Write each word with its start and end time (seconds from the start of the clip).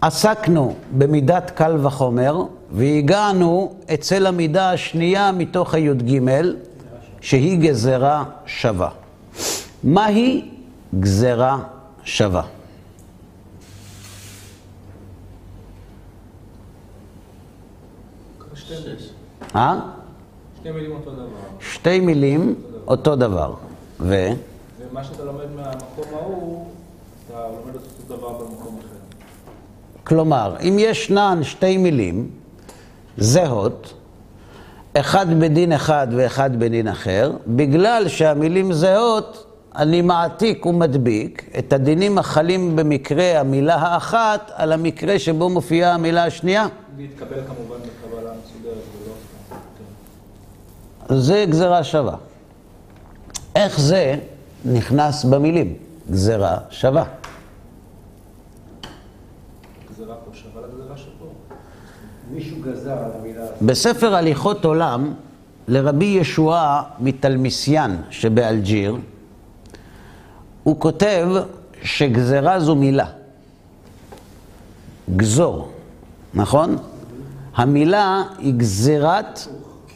עסקנו 0.00 0.74
במידת 0.98 1.50
קל 1.50 1.86
וחומר 1.86 2.42
והגענו 2.72 3.74
אצל 3.94 4.26
המידה 4.26 4.70
השנייה 4.70 5.32
מתוך 5.32 5.74
הי"ג 5.74 6.20
שהיא 7.20 7.58
גזרה 7.58 8.24
שווה. 8.46 8.90
מהי 9.84 10.50
גזרה 11.00 11.58
שווה? 12.04 12.42
אה? 19.54 19.80
שתי 20.60 20.70
מילים 20.70 20.92
אותו 20.92 21.10
דבר. 21.10 21.26
שתי 21.60 22.00
מילים 22.00 22.54
אותו 22.86 23.16
דבר. 23.16 23.54
ו? 24.00 24.26
ומה 24.78 25.04
שאתה 25.04 25.24
לומד 25.24 25.50
מהמקום 25.56 26.04
ההוא, 26.14 26.66
אתה 27.36 27.44
לומד 27.46 27.74
אותו 27.74 28.16
דבר 28.16 28.32
במקום 28.32 28.78
אחר. 28.78 28.96
כלומר, 30.04 30.56
אם 30.60 30.76
ישנן 30.78 31.38
שתי 31.42 31.76
מילים 31.76 32.30
זהות, 33.18 33.94
אחד 34.92 35.40
בדין 35.40 35.72
אחד 35.72 36.08
ואחד 36.16 36.56
בדין 36.58 36.88
אחר, 36.88 37.32
בגלל 37.46 38.08
שהמילים 38.08 38.72
זהות, 38.72 39.46
אני 39.76 40.02
מעתיק 40.02 40.66
ומדביק 40.66 41.50
את 41.58 41.72
הדינים 41.72 42.18
החלים 42.18 42.76
במקרה 42.76 43.40
המילה 43.40 43.74
האחת 43.74 44.50
על 44.54 44.72
המקרה 44.72 45.18
שבו 45.18 45.48
מופיעה 45.48 45.94
המילה 45.94 46.24
השנייה. 46.24 46.66
להתקבל 46.98 47.40
כמובן 47.46 47.76
בקבלה 47.76 48.30
מסודרת 48.44 48.82
ולא. 51.08 51.20
זה 51.20 51.44
גזרה 51.48 51.84
שווה. 51.84 52.16
איך 53.56 53.80
זה 53.80 54.14
נכנס 54.64 55.24
במילים? 55.24 55.76
גזרה 56.10 56.58
שווה. 56.70 57.04
גזרה 59.90 60.14
פה 60.14 60.30
שווה 60.34 60.62
לגזרה 60.66 60.96
שפה. 60.96 61.15
מישהו 62.32 62.56
גזר 62.62 62.92
על 62.92 63.10
המילה 63.20 63.42
הזאת. 63.42 63.62
בספר 63.62 64.14
הליכות 64.14 64.64
עולם, 64.64 65.14
לרבי 65.68 66.04
ישועה 66.04 66.82
מתלמיסיאן 67.00 67.96
שבאלג'יר, 68.10 68.96
הוא 70.62 70.80
כותב 70.80 71.28
שגזרה 71.82 72.60
זו 72.60 72.74
מילה. 72.76 73.06
גזור, 75.16 75.70
נכון? 76.34 76.76
המילה 77.54 78.22
היא 78.38 78.54
גזירת, 78.54 79.40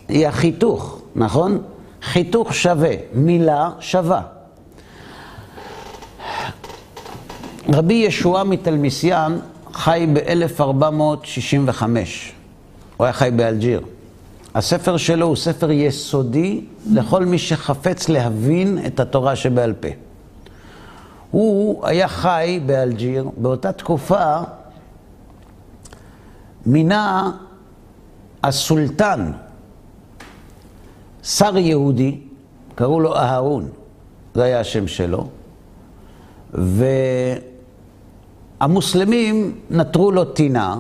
היא 0.09 0.27
החיתוך, 0.29 1.03
נכון? 1.17 1.63
חיתוך 2.03 2.55
שווה, 2.55 2.93
מילה 3.15 3.71
שווה. 3.81 4.23
רבי 7.69 7.95
ישועה 7.95 8.45
מתלמיסיאן 8.45 9.39
חי 9.73 10.07
ב-1465. 10.13 11.83
הוא 12.97 13.05
היה 13.05 13.13
חי 13.13 13.31
באלג'יר. 13.37 13.81
הספר 14.55 14.97
שלו 14.97 15.27
הוא 15.27 15.37
ספר 15.37 15.71
יסודי 15.71 16.65
לכל 16.93 17.25
מי 17.25 17.39
שחפץ 17.39 18.09
להבין 18.09 18.79
את 18.87 19.01
התורה 19.01 19.37
שבעל 19.37 19.73
פה. 19.73 19.89
הוא 21.31 21.87
היה 21.87 22.09
חי 22.09 22.61
באלג'יר, 22.67 23.29
באותה 23.37 23.73
תקופה 23.73 24.37
מינה 26.67 27.33
הסולטן, 28.43 29.33
שר 31.23 31.59
יהודי, 31.59 32.21
קראו 32.75 33.01
לו 33.01 33.17
אהרון, 33.17 33.69
זה 34.35 34.43
היה 34.43 34.61
השם 34.61 34.89
שלו, 34.89 35.29
והמוסלמים 38.61 39.55
נטרו 39.71 40.11
לו 40.11 40.25
טינה 40.25 40.77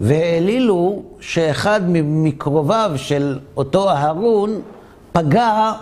והעלילו 0.00 1.02
שאחד 1.20 1.80
מקרוביו 2.04 2.92
של 2.96 3.38
אותו 3.56 3.90
אהרון 3.90 4.60
פגע 5.12 5.72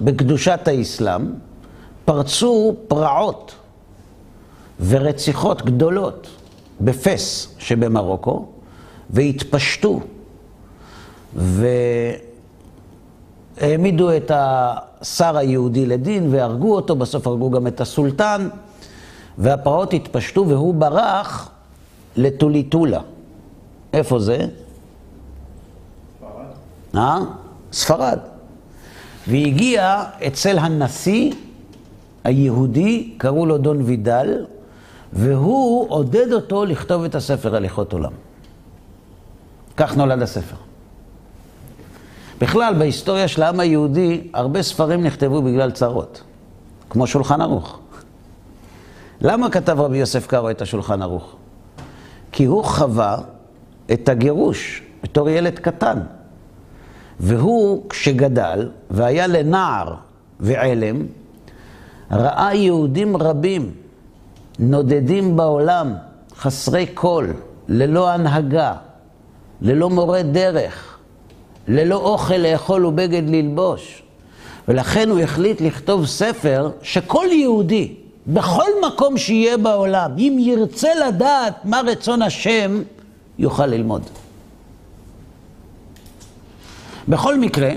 בקדושת 0.00 0.60
האסלאם, 0.66 1.22
פרצו 2.04 2.74
פרעות 2.88 3.54
ורציחות 4.86 5.62
גדולות 5.62 6.26
בפס 6.80 7.54
שבמרוקו, 7.58 8.46
והתפשטו, 9.10 10.00
והעמידו 13.56 14.16
את 14.16 14.30
השר 14.34 15.36
היהודי 15.36 15.86
לדין 15.86 16.28
והרגו 16.30 16.74
אותו, 16.74 16.96
בסוף 16.96 17.26
הרגו 17.26 17.50
גם 17.50 17.66
את 17.66 17.80
הסולטן, 17.80 18.48
והפרעות 19.38 19.94
התפשטו 19.94 20.48
והוא 20.48 20.74
ברח 20.74 21.50
לטוליטולה. 22.16 23.00
איפה 23.92 24.18
זה? 24.18 24.46
ספרד. 26.18 26.46
אה? 26.94 27.18
ספרד. 27.72 28.18
והגיע 29.28 30.04
אצל 30.26 30.58
הנשיא 30.58 31.32
היהודי, 32.24 33.14
קראו 33.18 33.46
לו 33.46 33.58
דון 33.58 33.82
וידל, 33.82 34.46
והוא 35.12 35.90
עודד 35.90 36.32
אותו 36.32 36.64
לכתוב 36.64 37.04
את 37.04 37.14
הספר 37.14 37.56
הליכות 37.56 37.92
עולם. 37.92 38.12
כך 39.76 39.96
נולד 39.96 40.22
הספר. 40.22 40.56
בכלל, 42.40 42.74
בהיסטוריה 42.78 43.28
של 43.28 43.42
העם 43.42 43.60
היהודי, 43.60 44.28
הרבה 44.34 44.62
ספרים 44.62 45.02
נכתבו 45.02 45.42
בגלל 45.42 45.70
צרות, 45.70 46.22
כמו 46.90 47.06
שולחן 47.06 47.40
ערוך. 47.40 47.78
למה 49.22 49.50
כתב 49.50 49.80
רבי 49.80 49.98
יוסף 49.98 50.26
קארו 50.26 50.50
את 50.50 50.62
השולחן 50.62 51.02
ערוך? 51.02 51.36
כי 52.32 52.44
הוא 52.44 52.64
חווה 52.64 53.18
את 53.92 54.08
הגירוש 54.08 54.82
בתור 55.02 55.28
ילד 55.28 55.58
קטן. 55.58 55.98
והוא, 57.20 57.90
כשגדל 57.90 58.70
והיה 58.90 59.26
לנער 59.26 59.94
ועלם, 60.40 61.06
ראה 62.10 62.54
יהודים 62.54 63.16
רבים 63.16 63.70
נודדים 64.58 65.36
בעולם, 65.36 65.94
חסרי 66.36 66.86
כל, 66.94 67.26
ללא 67.68 68.10
הנהגה, 68.10 68.74
ללא 69.62 69.90
מורה 69.90 70.22
דרך, 70.22 70.98
ללא 71.68 71.96
אוכל 71.96 72.36
לאכול 72.36 72.86
ובגד 72.86 73.28
ללבוש. 73.28 74.02
ולכן 74.68 75.08
הוא 75.08 75.20
החליט 75.20 75.60
לכתוב 75.60 76.06
ספר 76.06 76.70
שכל 76.82 77.26
יהודי, 77.30 77.94
בכל 78.26 78.68
מקום 78.86 79.18
שיהיה 79.18 79.56
בעולם, 79.56 80.10
אם 80.18 80.36
ירצה 80.40 80.88
לדעת 81.06 81.64
מה 81.64 81.80
רצון 81.86 82.22
השם, 82.22 82.82
יוכל 83.38 83.66
ללמוד. 83.66 84.02
בכל 87.08 87.38
מקרה, 87.38 87.70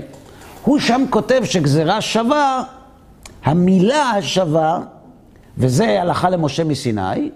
הוא 0.62 0.78
שם 0.78 1.04
כותב 1.10 1.40
שגזרה 1.44 2.00
שווה, 2.00 2.62
המילה 3.44 4.10
השווה, 4.10 4.80
וזה 5.58 6.02
הלכה 6.02 6.30
למשה 6.30 6.64
מסיני, 6.64 7.30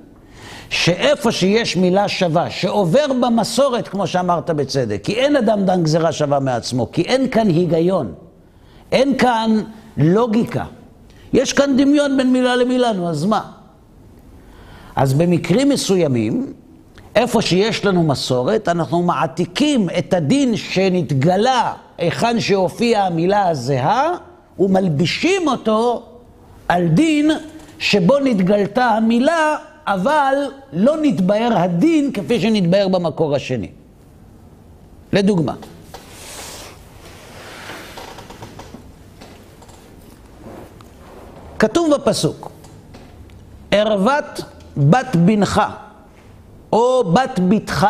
שאיפה 0.71 1.33
שיש 1.33 1.77
מילה 1.77 2.09
שווה, 2.09 2.51
שעובר 2.51 3.07
במסורת, 3.21 3.89
כמו 3.89 4.07
שאמרת 4.07 4.51
בצדק, 4.51 5.01
כי 5.03 5.15
אין 5.15 5.37
אדם 5.37 5.65
דן 5.65 5.83
גזרה 5.83 6.13
שווה 6.13 6.41
מעצמו, 6.41 6.93
כי 6.93 7.03
אין 7.03 7.31
כאן 7.31 7.49
היגיון, 7.49 8.13
אין 8.93 9.19
כאן 9.19 9.61
לוגיקה. 9.97 10.65
יש 11.33 11.53
כאן 11.53 11.77
דמיון 11.77 12.16
בין 12.16 12.33
מילה 12.33 12.56
למילה, 12.56 12.93
נו, 12.93 13.09
אז 13.09 13.25
מה? 13.25 13.50
אז 14.97 15.15
במקרים 15.15 15.69
מסוימים, 15.69 16.53
איפה 17.15 17.43
שיש 17.43 17.84
לנו 17.84 18.03
מסורת, 18.03 18.69
אנחנו 18.69 19.03
מעתיקים 19.03 19.89
את 19.99 20.15
הדין 20.15 20.56
שנתגלה 20.56 21.75
היכן 21.99 22.41
שהופיעה 22.41 23.06
המילה 23.06 23.49
הזהה, 23.49 24.11
ומלבישים 24.59 25.49
אותו 25.49 26.03
על 26.69 26.89
דין 26.89 27.31
שבו 27.78 28.19
נתגלתה 28.19 28.84
המילה, 28.84 29.56
אבל 29.87 30.34
לא 30.72 30.97
נתבהר 31.03 31.59
הדין 31.59 32.13
כפי 32.13 32.41
שנתבהר 32.41 32.89
במקור 32.89 33.34
השני. 33.34 33.69
לדוגמה, 35.13 35.54
כתוב 41.59 41.95
בפסוק, 41.95 42.51
ערוות 43.71 44.41
בת 44.77 45.16
בנך 45.16 45.63
או 46.72 47.13
בת 47.13 47.41
בתך 47.49 47.87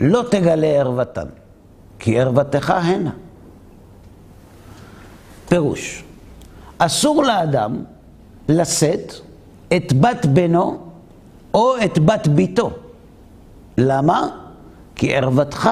לא 0.00 0.22
תגלה 0.30 0.66
ערוותן, 0.66 1.26
כי 1.98 2.20
ערוותך 2.20 2.70
הנה. 2.70 3.10
פירוש, 5.48 6.04
אסור 6.78 7.22
לאדם 7.22 7.84
לשאת 8.48 9.12
את 9.76 9.92
בת 9.92 10.26
בנו 10.26 10.78
או 11.54 11.74
את 11.84 11.98
בת 11.98 12.28
ביתו. 12.28 12.70
למה? 13.78 14.28
כי 14.94 15.16
ערוותך 15.16 15.70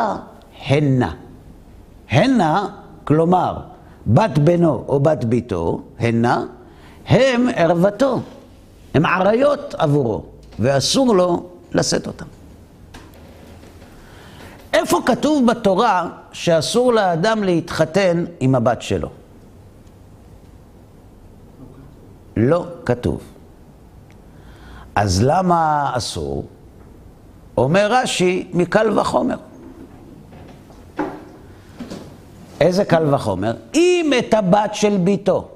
הנה. 0.66 1.14
הנה, 2.10 2.68
כלומר, 3.04 3.60
בת 4.06 4.38
בנו 4.38 4.84
או 4.88 5.00
בת 5.00 5.24
ביתו, 5.24 5.80
הנה, 5.98 6.44
הם 7.06 7.48
ערוותו. 7.56 8.20
הם 8.94 9.06
עריות 9.06 9.74
עבורו, 9.78 10.22
ואסור 10.58 11.14
לו 11.16 11.46
לשאת 11.72 12.06
אותם. 12.06 12.24
איפה 14.72 15.00
כתוב 15.06 15.46
בתורה 15.46 16.08
שאסור 16.32 16.92
לאדם 16.92 17.44
להתחתן 17.44 18.24
עם 18.40 18.54
הבת 18.54 18.82
שלו? 18.82 19.08
לא 22.36 22.66
כתוב. 22.84 23.20
אז 24.94 25.22
למה 25.22 25.90
אסור? 25.96 26.44
אומר 27.58 27.88
רש"י, 27.90 28.48
מקל 28.52 28.98
וחומר. 28.98 29.36
איזה 32.66 32.84
קל 32.84 33.14
וחומר? 33.14 33.52
אם 33.74 34.12
את 34.18 34.34
הבת 34.34 34.74
של 34.74 34.96
ביתו, 34.96 35.48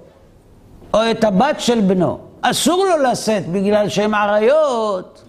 או 0.94 0.98
את 1.10 1.24
הבת 1.24 1.60
של 1.60 1.80
בנו, 1.80 2.18
אסור 2.40 2.84
לו 2.84 3.10
לשאת 3.10 3.48
בגלל 3.48 3.88
שהן 3.88 4.14
עריות, 4.14 5.24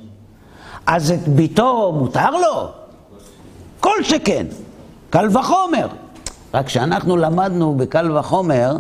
אז 0.86 1.12
את 1.12 1.28
ביתו 1.28 1.92
מותר 2.00 2.30
לו? 2.32 2.70
כל 3.80 4.04
שכן, 4.04 4.46
קל 5.10 5.38
וחומר. 5.38 5.88
רק 6.54 6.70
שאנחנו 6.70 7.18
למדנו 7.18 7.76
בקל 7.78 8.18
וחומר, 8.18 8.78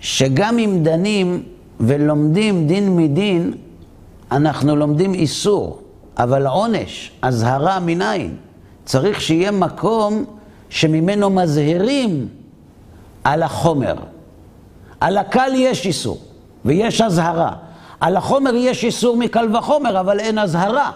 שגם 0.00 0.58
אם 0.58 0.78
דנים 0.82 1.42
ולומדים 1.80 2.66
דין 2.66 2.96
מדין, 2.96 3.52
אנחנו 4.32 4.76
לומדים 4.76 5.14
איסור, 5.14 5.80
אבל 6.18 6.46
עונש, 6.46 7.12
אזהרה 7.22 7.80
מניין. 7.80 8.36
צריך 8.84 9.20
שיהיה 9.20 9.50
מקום 9.50 10.24
שממנו 10.70 11.30
מזהירים 11.30 12.28
על 13.24 13.42
החומר. 13.42 13.94
על 15.00 15.18
הקל 15.18 15.50
יש 15.54 15.86
איסור, 15.86 16.18
ויש 16.64 17.00
אזהרה. 17.00 17.52
על 18.00 18.16
החומר 18.16 18.54
יש 18.54 18.84
איסור 18.84 19.16
מקל 19.16 19.56
וחומר, 19.56 20.00
אבל 20.00 20.20
אין 20.20 20.38
אזהרה. 20.38 20.90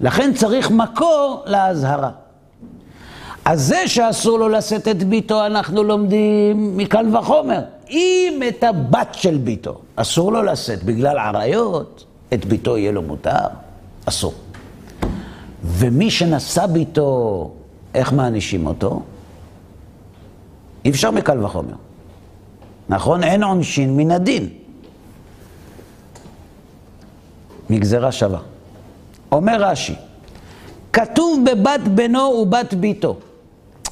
לכן 0.00 0.34
צריך 0.34 0.70
מקור 0.70 1.42
לאזהרה. 1.46 2.10
אז 3.44 3.62
זה 3.62 3.88
שאסור 3.88 4.38
לו 4.38 4.48
לשאת 4.48 4.88
את 4.88 5.02
ביתו, 5.02 5.46
אנחנו 5.46 5.82
לומדים 5.82 6.76
מקל 6.76 7.16
וחומר. 7.16 7.60
אם 7.90 8.42
את 8.48 8.64
הבת 8.64 9.08
של 9.12 9.38
ביתו 9.38 9.80
אסור 9.96 10.32
לו 10.32 10.42
לשאת 10.42 10.82
בגלל 10.82 11.18
עריות, 11.18 12.04
את 12.34 12.44
ביתו 12.44 12.78
יהיה 12.78 12.92
לו 12.92 13.02
מותר, 13.02 13.46
אסור. 14.04 14.34
ומי 15.62 16.10
שנשא 16.10 16.66
ביתו, 16.66 17.50
איך 17.94 18.12
מענישים 18.12 18.66
אותו? 18.66 19.02
אי 20.84 20.90
אפשר 20.90 21.10
מקל 21.10 21.44
וחומר. 21.44 21.74
נכון? 22.88 23.24
אין 23.24 23.42
עונשין 23.42 23.96
מן 23.96 24.10
הדין. 24.10 24.48
מגזרה 27.70 28.12
שווה. 28.12 28.38
אומר 29.32 29.56
רש"י, 29.62 29.94
כתוב 30.92 31.44
בבת 31.50 31.80
בנו 31.80 32.20
ובת 32.20 32.74
ביתו, 32.74 33.16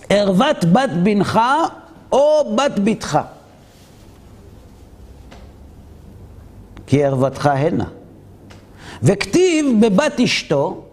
ערוות 0.09 0.65
בת 0.65 0.91
בנך 1.03 1.41
או 2.12 2.56
בת 2.56 2.79
בתך. 2.85 3.19
כי 6.87 7.05
ערוותך 7.05 7.47
הנה. 7.47 7.85
וכתיב 9.03 9.67
בבת 9.87 10.21
אשתו, 10.21 10.85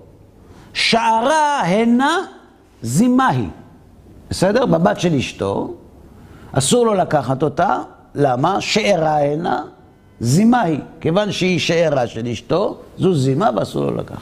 שערה 0.73 1.61
הנה 1.61 2.17
זימה 2.85 3.27
היא. 3.27 3.49
בסדר? 4.29 4.65
בבת 4.65 4.99
של 4.99 5.13
אשתו, 5.13 5.73
אסור 6.51 6.85
לו 6.85 6.93
לקחת 6.93 7.43
אותה, 7.43 7.77
למה? 8.15 8.61
שארה 8.61 9.23
הנה 9.23 9.63
זימה 10.19 10.61
היא. 10.61 10.79
כיוון 11.01 11.31
שהיא 11.31 11.59
שארה 11.59 12.07
של 12.07 12.27
אשתו, 12.27 12.77
זו 12.97 13.13
זימה 13.13 13.49
ואסור 13.55 13.85
לו 13.85 13.95
לקחת. 13.97 14.19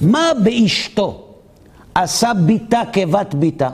מה 0.00 0.22
באשתו 0.44 1.24
עשה 1.94 2.34
ביתה 2.34 2.82
כבת 2.92 3.34
ביתה? 3.34 3.70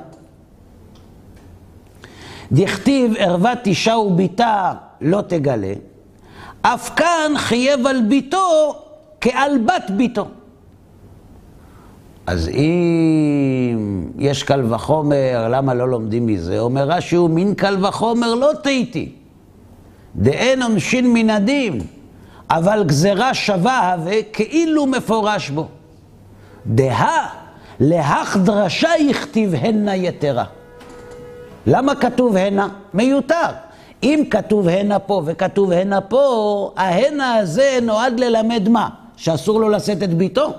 דכתיב 2.52 3.14
ערוות 3.18 3.66
אישה 3.66 3.96
וביתה 3.96 4.72
לא 5.00 5.20
תגלה, 5.20 5.72
אף 6.62 6.90
כאן 6.96 7.32
חייב 7.36 7.86
על 7.86 8.02
ביתו 8.02 8.74
כעל 9.20 9.58
בת 9.58 9.90
ביתו. 9.90 10.26
אז 12.26 12.48
אם 12.48 14.04
יש 14.18 14.42
קל 14.42 14.74
וחומר, 14.74 15.48
למה 15.50 15.74
לא 15.74 15.88
לומדים 15.88 16.26
מזה? 16.26 16.58
אומר 16.58 16.88
רש"י, 16.88 17.16
הוא 17.16 17.30
מין 17.30 17.54
קל 17.54 17.84
וחומר 17.86 18.34
לא 18.34 18.50
תהיתי. 18.62 19.12
דאין 20.16 20.62
עונשין 20.62 21.12
מן 21.12 21.30
הדין, 21.30 21.80
אבל 22.50 22.84
גזרה 22.86 23.34
שווה 23.34 23.92
הווה 23.92 24.22
כאילו 24.32 24.86
מפורש 24.86 25.50
בו. 25.50 25.66
דהה 26.66 27.28
להך 27.80 28.36
דרשה 28.36 28.90
יכתיב 29.00 29.54
הנה 29.54 29.96
יתרה. 29.96 30.44
למה 31.66 31.94
כתוב 31.94 32.36
הנה? 32.36 32.68
מיותר. 32.94 33.46
אם 34.02 34.24
כתוב 34.30 34.68
הנה 34.68 34.98
פה 34.98 35.22
וכתוב 35.24 35.72
הנה 35.72 36.00
פה, 36.00 36.70
ההנה 36.76 37.34
הזה 37.34 37.78
נועד 37.82 38.20
ללמד 38.20 38.68
מה? 38.68 38.88
שאסור 39.16 39.60
לו 39.60 39.68
לשאת 39.68 40.02
את 40.02 40.14
ביתו? 40.14 40.52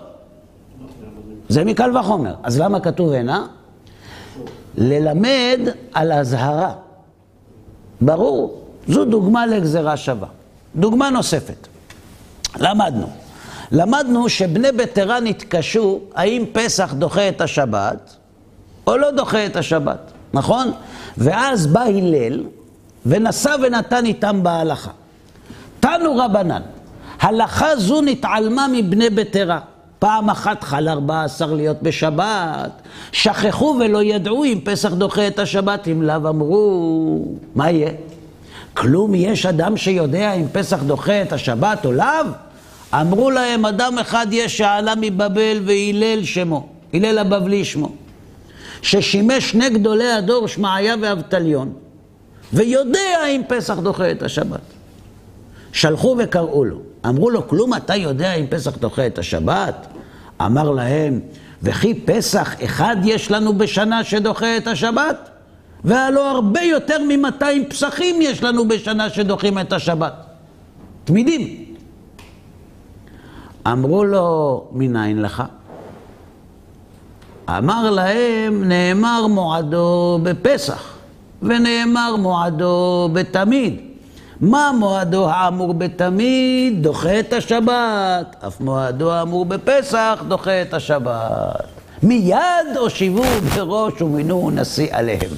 זה 1.49 1.63
מקל 1.63 1.97
וחומר. 1.97 2.35
אז 2.43 2.59
למה 2.59 2.79
כתוב 2.79 3.11
הנה? 3.11 3.47
ללמד 4.77 5.59
על 5.93 6.11
אזהרה. 6.11 6.73
ברור, 8.01 8.61
זו 8.87 9.05
דוגמה 9.05 9.45
לגזרה 9.45 9.97
שווה. 9.97 10.27
דוגמה 10.75 11.09
נוספת. 11.09 11.67
למדנו. 12.59 13.07
למדנו 13.71 14.29
שבני 14.29 14.71
בטרן 14.71 15.25
התקשו 15.25 15.99
האם 16.15 16.45
פסח 16.51 16.93
דוחה 16.93 17.29
את 17.29 17.41
השבת 17.41 18.15
או 18.87 18.97
לא 18.97 19.11
דוחה 19.11 19.45
את 19.45 19.55
השבת, 19.55 20.11
נכון? 20.33 20.71
ואז 21.17 21.67
בא 21.67 21.81
הלל 21.81 22.43
ונשא 23.05 23.55
ונתן 23.61 24.05
איתם 24.05 24.43
בהלכה. 24.43 24.91
תנו 25.79 26.17
רבנן, 26.17 26.61
הלכה 27.19 27.75
זו 27.75 28.01
נתעלמה 28.01 28.67
מבני 28.71 29.09
בטרה. 29.09 29.59
פעם 29.99 30.29
אחת 30.29 30.63
חל 30.63 30.89
ארבע 30.89 31.23
עשר 31.23 31.53
להיות 31.53 31.81
בשבת, 31.81 32.81
שכחו 33.11 33.77
ולא 33.79 34.03
ידעו 34.03 34.43
אם 34.43 34.59
פסח 34.63 34.93
דוחה 34.93 35.27
את 35.27 35.39
השבת, 35.39 35.87
אם 35.87 36.01
לאו 36.01 36.15
אמרו, 36.15 37.25
מה 37.55 37.71
יהיה? 37.71 37.91
כלום 38.73 39.15
יש 39.15 39.45
אדם 39.45 39.77
שיודע 39.77 40.33
אם 40.33 40.47
פסח 40.51 40.83
דוחה 40.83 41.21
את 41.21 41.33
השבת 41.33 41.85
או 41.85 41.91
לאו? 41.91 42.25
אמרו 42.93 43.31
להם, 43.31 43.65
אדם 43.65 43.97
אחד 43.97 44.27
יש 44.31 44.57
שעלה 44.57 44.93
מבבל 45.01 45.61
והלל 45.65 46.23
שמו, 46.23 46.67
הלל 46.93 47.17
הבבלי 47.17 47.65
שמו, 47.65 47.91
ששימש 48.81 49.51
שני 49.51 49.69
גדולי 49.69 50.11
הדור, 50.11 50.47
שמעיה 50.47 50.95
ואבטליון, 51.01 51.73
ויודע 52.53 53.27
אם 53.29 53.41
פסח 53.47 53.79
דוחה 53.79 54.11
את 54.11 54.23
השבת. 54.23 54.74
שלחו 55.75 56.15
וקראו 56.19 56.65
לו. 56.65 56.77
אמרו 57.05 57.29
לו, 57.29 57.47
כלום 57.47 57.73
אתה 57.73 57.95
יודע 57.95 58.33
אם 58.33 58.45
פסח 58.49 58.77
דוחה 58.77 59.07
את 59.07 59.17
השבת? 59.17 59.87
אמר 60.41 60.71
להם, 60.71 61.19
וכי 61.63 61.93
פסח 61.93 62.55
אחד 62.63 62.95
יש 63.03 63.31
לנו 63.31 63.57
בשנה 63.57 64.03
שדוחה 64.03 64.57
את 64.57 64.67
השבת? 64.67 65.29
והלא 65.83 66.31
הרבה 66.31 66.61
יותר 66.61 66.97
מ-200 67.03 67.45
פסחים 67.69 68.21
יש 68.21 68.43
לנו 68.43 68.67
בשנה 68.67 69.09
שדוחים 69.09 69.59
את 69.59 69.73
השבת. 69.73 70.13
תמידים. 71.03 71.65
אמרו 73.67 74.03
לו, 74.03 74.63
מניין 74.71 75.21
לך? 75.21 75.43
אמר 77.49 77.91
להם, 77.91 78.63
נאמר 78.63 79.27
מועדו 79.27 80.19
בפסח, 80.23 80.97
ונאמר 81.41 82.15
מועדו 82.15 83.09
בתמיד. 83.13 83.94
מה 84.41 84.71
מועדו 84.79 85.29
האמור 85.29 85.73
בתמיד? 85.73 86.83
דוחה 86.83 87.19
את 87.19 87.33
השבת. 87.33 88.35
אף 88.47 88.61
מועדו 88.61 89.11
האמור 89.11 89.45
בפסח 89.45 90.23
דוחה 90.27 90.61
את 90.61 90.73
השבת. 90.73 91.67
מיד 92.03 92.77
הושיבו 92.77 93.23
בראש 93.55 94.01
ומינו 94.01 94.51
נשיא 94.53 94.87
עליהם. 94.91 95.29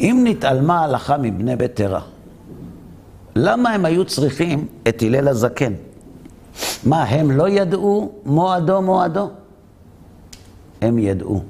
אם 0.00 0.24
נתעלמה 0.24 0.84
הלכה 0.84 1.16
מבני 1.16 1.56
ביתרה, 1.56 2.00
למה 3.36 3.70
הם 3.70 3.84
היו 3.84 4.04
צריכים 4.04 4.66
את 4.88 5.02
הלל 5.02 5.28
הזקן? 5.28 5.72
מה, 6.84 7.02
הם 7.02 7.30
לא 7.30 7.48
ידעו 7.48 8.12
מועדו 8.24 8.82
מועדו? 8.82 9.30
הם 10.82 10.98
ידעו, 10.98 11.42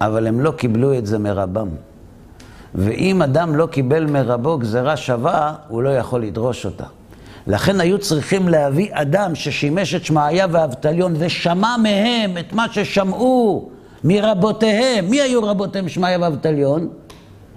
אבל 0.00 0.26
הם 0.26 0.40
לא 0.40 0.50
קיבלו 0.50 0.98
את 0.98 1.06
זה 1.06 1.18
מרבם. 1.18 1.68
ואם 2.74 3.22
אדם 3.22 3.56
לא 3.56 3.66
קיבל 3.66 4.06
מרבו 4.06 4.58
גזרה 4.58 4.96
שווה, 4.96 5.54
הוא 5.68 5.82
לא 5.82 5.88
יכול 5.88 6.22
לדרוש 6.22 6.66
אותה. 6.66 6.84
לכן 7.46 7.80
היו 7.80 7.98
צריכים 7.98 8.48
להביא 8.48 8.88
אדם 8.92 9.34
ששימש 9.34 9.94
את 9.94 10.04
שמעיה 10.04 10.46
ואבטליון 10.50 11.14
ושמע 11.18 11.76
מהם 11.76 12.38
את 12.38 12.52
מה 12.52 12.66
ששמעו 12.72 13.70
מרבותיהם. 14.04 15.10
מי 15.10 15.20
היו 15.20 15.42
רבותיהם 15.42 15.88
שמעיה 15.88 16.18
ואבטליון? 16.20 16.88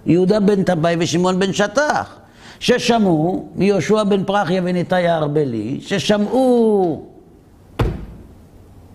יהודה 0.05 0.39
בן 0.39 0.63
טבעי 0.63 0.95
ושמעון 1.00 1.39
בן 1.39 1.53
שטח, 1.53 2.15
ששמעו 2.60 3.50
מיהושע 3.55 4.03
בן 4.03 4.24
פרחיה 4.24 4.62
וניתאי 4.63 5.07
הארבלי, 5.07 5.77
ששמעו... 5.81 7.05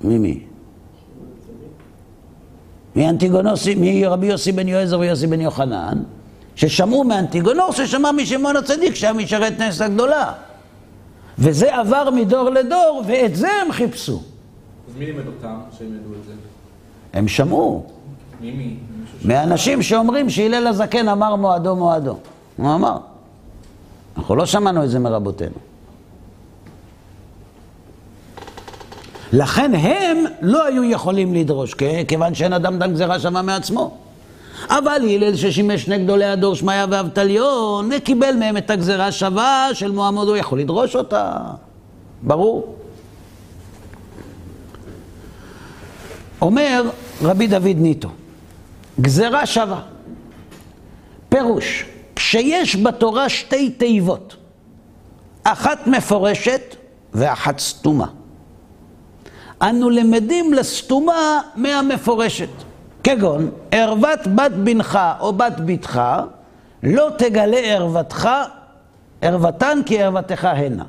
ממי? 0.05 0.50
מאנטיגונוסי, 2.97 3.75
מרבי 3.79 4.27
יוסי 4.27 4.53
בן 4.53 4.69
יועזר 4.69 4.99
ויוסי 4.99 5.27
בן 5.27 5.41
יוחנן, 5.41 6.03
ששמעו 6.57 7.05
מאנטיגונוס 7.05 7.77
ששמע 7.77 8.13
משמעון 8.13 8.57
הצדיק 8.57 8.95
שהיה 8.95 9.13
משרת 9.13 9.61
נס 9.61 9.81
הגדולה. 9.81 10.33
וזה 11.39 11.77
עבר 11.77 12.11
מדור 12.11 12.51
לדור, 12.51 13.03
ואת 13.07 13.37
זה 13.37 13.49
הם 13.63 13.73
חיפשו. 13.73 14.17
אז 14.17 14.97
מי 14.99 15.07
לימד 15.07 15.27
אותם 15.27 15.57
שהם 15.79 15.87
ידעו 15.87 16.13
את 16.21 16.27
זה? 16.27 16.33
הם 17.13 17.29
שמעו 17.29 17.87
מי 18.41 18.51
מי? 18.51 18.77
מאנשים 19.25 19.83
שאומרים 19.83 20.31
שהלל 20.31 20.67
הזקן 20.67 21.09
אמר 21.09 21.37
מועדו 21.37 21.77
מועדו. 21.77 22.17
הוא 22.57 22.75
אמר. 22.75 22.97
אנחנו 24.17 24.37
לא 24.37 24.47
שמענו 24.47 24.85
את 24.85 24.91
זה 24.91 24.99
מרבותינו. 24.99 25.55
לכן 29.33 29.75
הם 29.75 30.25
לא 30.41 30.67
היו 30.67 30.85
יכולים 30.85 31.35
לדרוש, 31.35 31.75
כיוון 32.09 32.35
שאין 32.35 32.53
אדם 32.53 32.79
דן 32.79 32.93
גזירה 32.93 33.21
שווה 33.21 33.43
מעצמו. 33.43 33.99
אבל 34.69 35.03
הלל 35.11 35.37
ששימש 35.37 35.83
שני 35.83 35.99
גדולי 35.99 36.25
הדור 36.25 36.55
שמעיה 36.55 36.87
ואבטליון, 36.91 37.99
קיבל 37.99 38.37
מהם 38.39 38.57
את 38.57 38.71
הגזירה 38.71 39.07
השווה 39.07 39.69
של 39.73 39.91
מועמד, 39.91 40.29
הוא 40.29 40.37
יכול 40.37 40.61
לדרוש 40.61 40.97
אותה. 40.97 41.41
ברור. 42.23 42.77
אומר 46.43 46.83
רבי 47.23 47.47
דוד 47.47 47.77
ניטו, 47.77 48.09
גזירה 49.01 49.47
שווה. 49.47 49.81
פירוש, 51.29 51.85
כשיש 52.17 52.77
בתורה 52.77 53.29
שתי 53.29 53.71
תיבות, 53.71 54.37
אחת 55.45 55.87
מפורשת 55.87 56.77
ואחת 57.15 57.59
סתומה. 57.59 58.07
אנו 59.62 59.90
למדים 59.90 60.52
לסתומה 60.52 61.40
מהמפורשת, 61.57 62.49
כגון 63.05 63.50
ערוות 63.71 64.26
בת 64.35 64.52
בנך 64.52 64.99
או 65.21 65.33
בת 65.33 65.61
בתך, 65.64 66.02
לא 66.83 67.09
תגלה 67.19 67.57
ערוותך, 67.57 68.29
ערוותן 69.23 69.81
כי 69.87 70.02
ערוותך 70.02 70.45
הנה. 70.45 70.85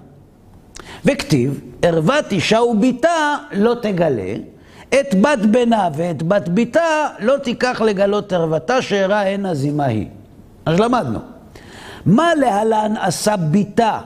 וכתיב, 1.05 1.61
ערוות 1.81 2.31
אישה 2.31 2.61
וביתה 2.61 3.35
לא 3.51 3.75
תגלה, 3.81 4.35
את 4.99 5.15
בת 5.21 5.39
בנה 5.39 5.89
ואת 5.95 6.23
בת 6.23 6.49
ביתה 6.49 7.07
לא 7.19 7.37
תיקח 7.37 7.81
לגלות 7.81 8.33
ערוותה 8.33 8.81
שאירע 8.81 9.17
הנה 9.17 9.53
זימה 9.53 9.85
היא. 9.85 10.07
אז 10.65 10.79
למדנו. 10.79 11.19
מה 12.05 12.35
להלן 12.35 12.93
עשה 12.97 13.37
ביתה 13.37 13.99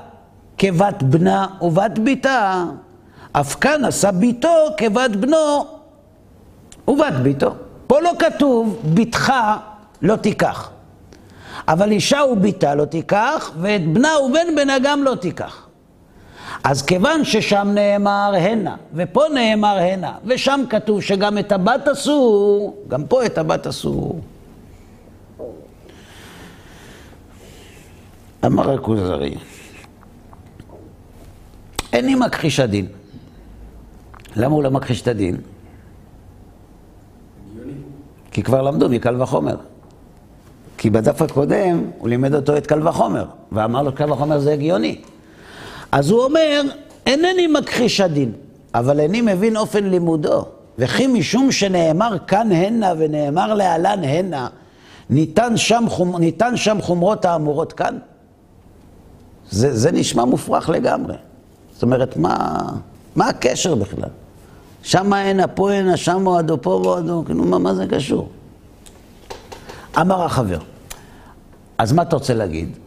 כבת 0.58 1.04
בנה 1.04 1.48
ובת 1.62 2.00
ביתה? 2.00 2.64
אף 3.40 3.56
כאן 3.56 3.86
עשה 3.86 4.12
ביתו 4.12 4.66
כבת 4.78 5.12
בנו 5.12 5.68
ובת 6.88 7.14
ביתו. 7.24 7.56
פה 7.88 8.00
לא 8.02 8.12
כתוב, 8.20 8.82
בתך 8.94 9.34
לא 10.02 10.16
תיקח. 10.16 10.70
אבל 11.68 11.92
אישה 11.92 12.20
וביתה 12.32 12.76
לא 12.76 12.86
תיקח, 12.86 13.52
ואת 13.62 13.88
בנה 13.88 14.10
ובן 14.20 14.56
בנה 14.56 14.80
גם 14.80 15.04
לא 15.04 15.16
תיקח. 15.16 15.68
אז 16.64 16.82
כיוון 16.82 17.26
ששם 17.26 17.68
נאמר 17.74 18.32
הנה, 18.38 18.76
ופה 18.94 19.24
נאמר 19.34 19.78
הנה, 19.78 20.14
ושם 20.26 20.62
כתוב 20.70 21.02
שגם 21.02 21.38
את 21.38 21.52
הבת 21.52 21.88
אסור, 21.88 22.76
גם 22.88 23.06
פה 23.06 23.26
את 23.26 23.38
הבת 23.38 23.68
אסור. 23.68 24.20
אמר 28.46 28.74
הכוזרי, 28.74 29.36
איני 31.94 32.16
מכחיש 32.16 32.60
הדין. 32.60 32.88
למה 34.36 34.56
הוא 34.56 34.64
לא 34.64 34.72
מכחיש 34.72 35.02
את 35.02 35.08
הדין? 35.08 35.38
כי 38.32 38.44
כבר 38.44 38.62
למדו 38.62 38.90
מקל 38.90 39.22
וחומר. 39.22 39.56
כי 40.78 40.90
בדף 40.90 41.22
הקודם 41.22 41.84
הוא 41.98 42.10
לימד 42.10 42.36
אותו 42.36 42.58
את 42.58 42.68
קל 42.68 42.88
וחומר, 42.88 43.26
ואמר 43.52 43.82
לו 43.82 43.96
קל 43.96 44.12
וחומר 44.12 44.40
זה 44.40 44.54
הגיוני. 44.54 45.02
אז 45.92 46.10
הוא 46.10 46.24
אומר, 46.24 46.62
אינני 47.06 47.48
מכחיש 47.48 48.02
הדין, 48.02 48.32
אבל 48.74 49.00
איני 49.00 49.22
מבין 49.22 49.58
אופן 49.58 49.84
לימודו. 49.84 50.46
וכי 50.78 51.08
משום 51.08 51.52
שנאמר 51.52 52.18
כאן 52.28 52.52
הנה 52.52 52.94
ונאמר 52.98 53.54
להלן 53.54 54.04
הנה, 54.04 54.48
ניתן 55.10 55.58
שם, 55.58 55.86
חומ... 55.90 56.18
ניתן 56.18 56.58
שם 56.58 56.78
חומרות 56.82 57.26
האמורות 57.26 57.74
כאן? 57.74 57.98
זה, 59.52 59.78
זה 59.78 59.92
נשמע 59.92 60.26
מופרך 60.26 60.70
לגמרי. 60.70 61.16
זאת 61.74 61.84
אומרת, 61.84 62.18
מה, 62.18 62.58
מה 63.16 63.30
הקשר 63.30 63.76
בכלל? 63.76 64.10
שם 64.86 65.14
הנה, 65.14 65.48
פה 65.48 65.72
הנה, 65.72 65.98
שם 65.98 66.24
מועדו, 66.24 66.62
פה 66.62 66.80
מועדו, 66.84 67.24
כאילו, 67.26 67.44
מה, 67.44 67.60
מה 67.60 67.74
זה 67.74 67.86
קשור? 67.88 68.30
אמר 70.02 70.24
החבר, 70.24 70.58
אז 71.78 71.92
מה 71.92 72.02
אתה 72.02 72.16
רוצה 72.16 72.34
להגיד? 72.34 72.78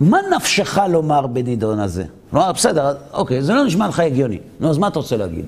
מה 0.00 0.18
נפשך 0.36 0.78
לומר 0.88 1.26
בנידון 1.26 1.78
הזה? 1.78 2.04
לא, 2.32 2.52
בסדר, 2.52 2.94
אוקיי, 3.12 3.42
זה 3.42 3.54
לא 3.54 3.64
נשמע 3.64 3.88
לך 3.88 4.00
הגיוני. 4.00 4.38
נו, 4.60 4.70
אז 4.70 4.78
מה 4.78 4.88
אתה 4.88 4.98
רוצה 4.98 5.16
להגיד? 5.16 5.46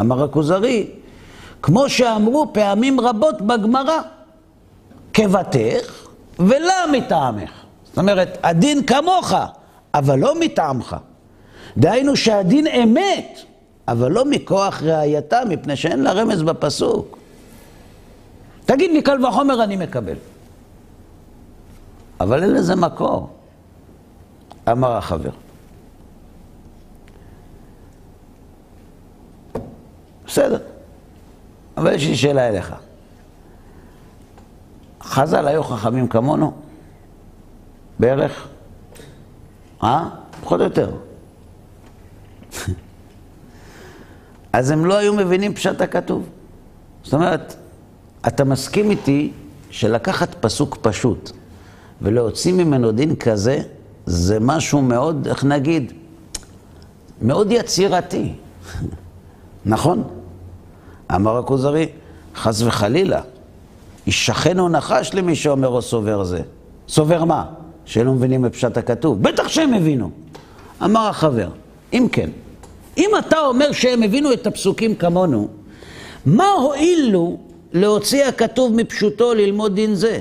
אמר 0.00 0.24
הכוזרי, 0.24 0.86
כמו 1.62 1.88
שאמרו 1.88 2.52
פעמים 2.52 3.00
רבות 3.00 3.42
בגמרא, 3.42 4.00
כבתך 5.14 6.06
ולא 6.38 6.92
מטעמך. 6.92 7.50
זאת 7.84 7.98
אומרת, 7.98 8.38
הדין 8.42 8.86
כמוך, 8.86 9.32
אבל 9.94 10.18
לא 10.18 10.40
מטעמך. 10.40 10.96
דהיינו 11.76 12.16
שהדין 12.16 12.66
אמת, 12.66 13.38
אבל 13.88 14.12
לא 14.12 14.24
מכוח 14.24 14.82
ראייתה, 14.82 15.40
מפני 15.48 15.76
שאין 15.76 16.02
לה 16.02 16.12
רמז 16.12 16.42
בפסוק. 16.42 17.18
תגיד 18.64 18.90
לי, 18.90 19.02
קל 19.02 19.26
וחומר 19.26 19.64
אני 19.64 19.76
מקבל. 19.76 20.16
אבל 22.20 22.42
אין 22.42 22.52
לזה 22.52 22.76
מקור. 22.76 23.30
אמר 24.72 24.96
החבר. 24.96 25.30
בסדר, 30.26 30.58
אבל 31.76 31.94
יש 31.94 32.06
לי 32.06 32.16
שאלה 32.16 32.48
אליך. 32.48 32.74
חז"ל 35.02 35.48
היו 35.48 35.62
חכמים 35.62 36.08
כמונו? 36.08 36.52
בערך? 37.98 38.48
אה? 39.82 40.08
פחות 40.40 40.60
או 40.60 40.64
יותר. 40.64 40.90
אז 44.56 44.70
הם 44.70 44.86
לא 44.86 44.96
היו 44.96 45.14
מבינים 45.14 45.54
פשט 45.54 45.80
הכתוב. 45.80 46.28
זאת 47.04 47.14
אומרת, 47.14 47.56
אתה 48.26 48.44
מסכים 48.44 48.90
איתי 48.90 49.32
שלקחת 49.70 50.34
פסוק 50.40 50.78
פשוט 50.80 51.30
ולהוציא 52.02 52.52
ממנו 52.52 52.92
דין 52.92 53.16
כזה, 53.16 53.58
זה 54.06 54.40
משהו 54.40 54.82
מאוד, 54.82 55.28
איך 55.28 55.44
נגיד, 55.44 55.92
מאוד 57.22 57.52
יצירתי. 57.52 58.32
נכון? 59.66 60.04
אמר 61.14 61.38
הכוזרי, 61.38 61.88
חס 62.36 62.62
וחלילה, 62.62 63.20
ישכן 64.06 64.58
או 64.58 64.68
נחש 64.68 65.10
למי 65.14 65.36
שאומר 65.36 65.68
או 65.68 65.82
סובר 65.82 66.24
זה. 66.24 66.40
סובר 66.88 67.24
מה? 67.24 67.44
שלא 67.84 68.12
מבינים 68.12 68.46
את 68.46 68.52
פשט 68.52 68.76
הכתוב. 68.76 69.22
בטח 69.22 69.48
שהם 69.48 69.74
הבינו. 69.74 70.10
אמר 70.84 71.08
החבר, 71.08 71.48
אם 71.92 72.06
כן, 72.12 72.30
אם 72.96 73.10
אתה 73.18 73.38
אומר 73.38 73.72
שהם 73.72 74.02
הבינו 74.02 74.32
את 74.32 74.46
הפסוקים 74.46 74.94
כמונו, 74.94 75.48
מה 76.26 76.48
הועילו 76.48 77.38
להוציא 77.72 78.24
הכתוב 78.24 78.74
מפשוטו 78.74 79.34
ללמוד 79.34 79.74
דין 79.74 79.94
זה? 79.94 80.20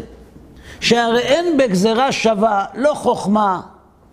שהרי 0.79 1.20
אין 1.20 1.58
בגזרה 1.58 2.12
שווה 2.12 2.65
לא 2.75 2.94
חוכמה 2.94 3.62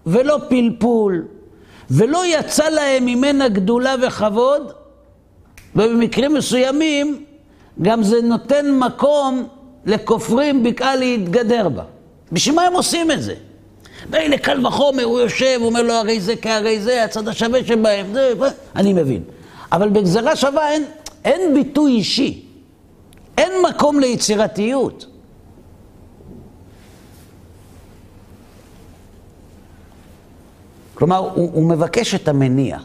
ולא 0.07 0.38
פלפול, 0.49 1.25
ולא 1.90 2.23
יצא 2.26 2.69
להם 2.69 3.07
ממנה 3.07 3.49
גדולה 3.49 3.95
וכבוד, 4.07 4.73
ובמקרים 5.76 6.35
מסוימים 6.35 7.25
גם 7.83 8.02
זה 8.02 8.23
נותן 8.23 8.78
מקום 8.78 9.49
לכופרים 9.87 10.62
בקעה 10.62 10.97
להתגדר 10.97 11.69
בה. 11.69 11.83
בשביל 12.33 12.54
מה 12.54 12.62
הם 12.62 12.73
עושים 12.73 13.11
את 13.11 13.23
זה? 13.23 13.35
מילא 14.11 14.37
קל 14.37 14.66
וחומר, 14.66 15.04
הוא 15.04 15.21
יושב, 15.21 15.56
הוא 15.59 15.66
אומר 15.66 15.82
לו 15.82 15.92
הרי 15.92 16.21
זה 16.21 16.37
כהרי 16.37 16.80
זה, 16.80 17.04
הצד 17.04 17.28
השווה 17.28 17.64
שבהם, 17.64 18.12
זה, 18.12 18.32
אני 18.76 18.92
מבין. 18.92 19.23
אבל 19.73 19.88
בגזרה 19.88 20.37
שווה 20.37 20.71
אין, 20.71 20.85
אין 21.25 21.54
ביטוי 21.54 21.92
אישי, 21.92 22.44
אין 23.38 23.52
מקום 23.68 24.00
ליצירתיות. 24.00 25.06
כלומר, 30.94 31.16
הוא, 31.16 31.50
הוא 31.52 31.68
מבקש 31.68 32.14
את 32.14 32.28
המניע. 32.28 32.78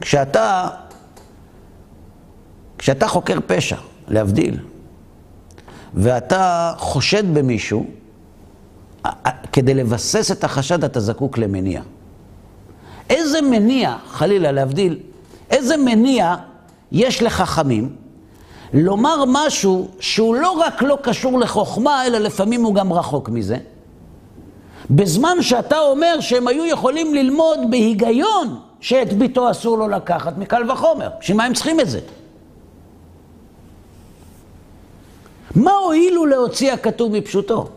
כשאתה, 0.00 0.68
כשאתה 2.78 3.08
חוקר 3.08 3.38
פשע, 3.46 3.76
להבדיל, 4.08 4.58
ואתה 5.94 6.72
חושד 6.76 7.34
במישהו, 7.34 7.86
כדי 9.52 9.74
לבסס 9.74 10.32
את 10.32 10.44
החשד 10.44 10.84
אתה 10.84 11.00
זקוק 11.00 11.38
למניע. 11.38 11.82
איזה 13.10 13.42
מניע, 13.42 13.96
חלילה 14.06 14.52
להבדיל, 14.52 14.98
איזה 15.50 15.76
מניע 15.76 16.34
יש 16.92 17.22
לחכמים 17.22 17.96
לומר 18.72 19.24
משהו 19.26 19.88
שהוא 20.00 20.34
לא 20.34 20.50
רק 20.50 20.82
לא 20.82 20.98
קשור 21.02 21.38
לחוכמה, 21.38 22.06
אלא 22.06 22.18
לפעמים 22.18 22.62
הוא 22.64 22.74
גם 22.74 22.92
רחוק 22.92 23.28
מזה, 23.28 23.56
בזמן 24.90 25.42
שאתה 25.42 25.78
אומר 25.80 26.20
שהם 26.20 26.48
היו 26.48 26.66
יכולים 26.66 27.14
ללמוד 27.14 27.58
בהיגיון 27.70 28.60
שאת 28.80 29.12
ביתו 29.12 29.50
אסור 29.50 29.78
לו 29.78 29.88
לקחת 29.88 30.38
מקל 30.38 30.70
וחומר. 30.70 31.08
בשביל 31.20 31.36
מה 31.36 31.44
הם 31.44 31.54
צריכים 31.54 31.80
את 31.80 31.90
זה? 31.90 32.00
מה 35.56 35.72
הועילו 35.72 36.26
להוציא 36.26 36.72
הכתוב 36.72 37.12
מפשוטו? 37.12 37.68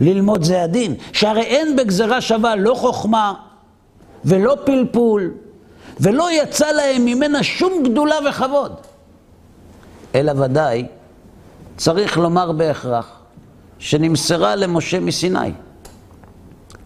ללמוד 0.00 0.44
זה 0.44 0.62
הדין, 0.62 0.94
שהרי 1.12 1.42
אין 1.42 1.76
בגזרה 1.76 2.20
שווה 2.20 2.56
לא 2.56 2.74
חוכמה 2.74 3.34
ולא 4.24 4.56
פלפול, 4.64 5.30
ולא 6.00 6.32
יצא 6.32 6.70
להם 6.70 7.04
ממנה 7.04 7.42
שום 7.42 7.82
גדולה 7.84 8.14
וכבוד. 8.30 8.72
אלא 10.14 10.32
ודאי, 10.40 10.86
צריך 11.76 12.18
לומר 12.18 12.52
בהכרח, 12.52 13.10
שנמסרה 13.78 14.56
למשה 14.56 15.00
מסיני. 15.00 15.52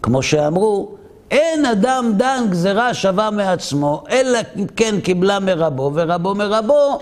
כמו 0.02 0.22
שאמרו, 0.22 0.94
אין 1.30 1.66
אדם 1.66 2.12
דן 2.16 2.44
גזרה 2.50 2.94
שווה 2.94 3.30
מעצמו, 3.30 4.04
אלא 4.10 4.38
כן 4.76 5.00
קיבלה 5.00 5.40
מרבו, 5.40 5.90
ורבו 5.94 6.34
מרבו, 6.34 6.98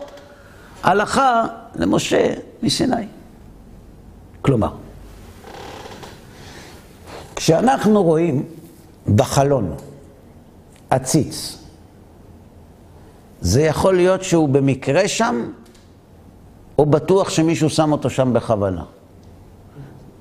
הלכה 0.82 1.46
למשה 1.76 2.34
מסיני. 2.62 3.06
כלומר, 4.42 4.70
כשאנחנו 7.36 8.02
רואים 8.02 8.44
בחלון 9.14 9.74
עציץ, 10.90 11.58
זה 13.40 13.62
יכול 13.62 13.96
להיות 13.96 14.22
שהוא 14.22 14.48
במקרה 14.48 15.08
שם, 15.08 15.50
או 16.78 16.86
בטוח 16.86 17.30
שמישהו 17.30 17.70
שם 17.70 17.92
אותו 17.92 18.10
שם 18.10 18.32
בכוונה. 18.32 18.84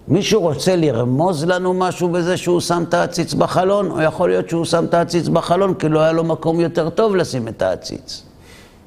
מישהו 0.07 0.41
רוצה 0.41 0.75
לרמוז 0.75 1.43
לנו 1.43 1.73
משהו 1.73 2.09
בזה 2.09 2.37
שהוא 2.37 2.59
שם 2.59 2.83
את 2.89 2.93
העציץ 2.93 3.33
בחלון, 3.33 3.91
או 3.91 4.01
יכול 4.01 4.29
להיות 4.29 4.49
שהוא 4.49 4.65
שם 4.65 4.85
את 4.85 4.93
העציץ 4.93 5.27
בחלון 5.27 5.73
כי 5.73 5.89
לא 5.89 5.99
היה 5.99 6.11
לו 6.11 6.23
מקום 6.23 6.59
יותר 6.59 6.89
טוב 6.89 7.15
לשים 7.15 7.47
את 7.47 7.61
העציץ. 7.61 8.23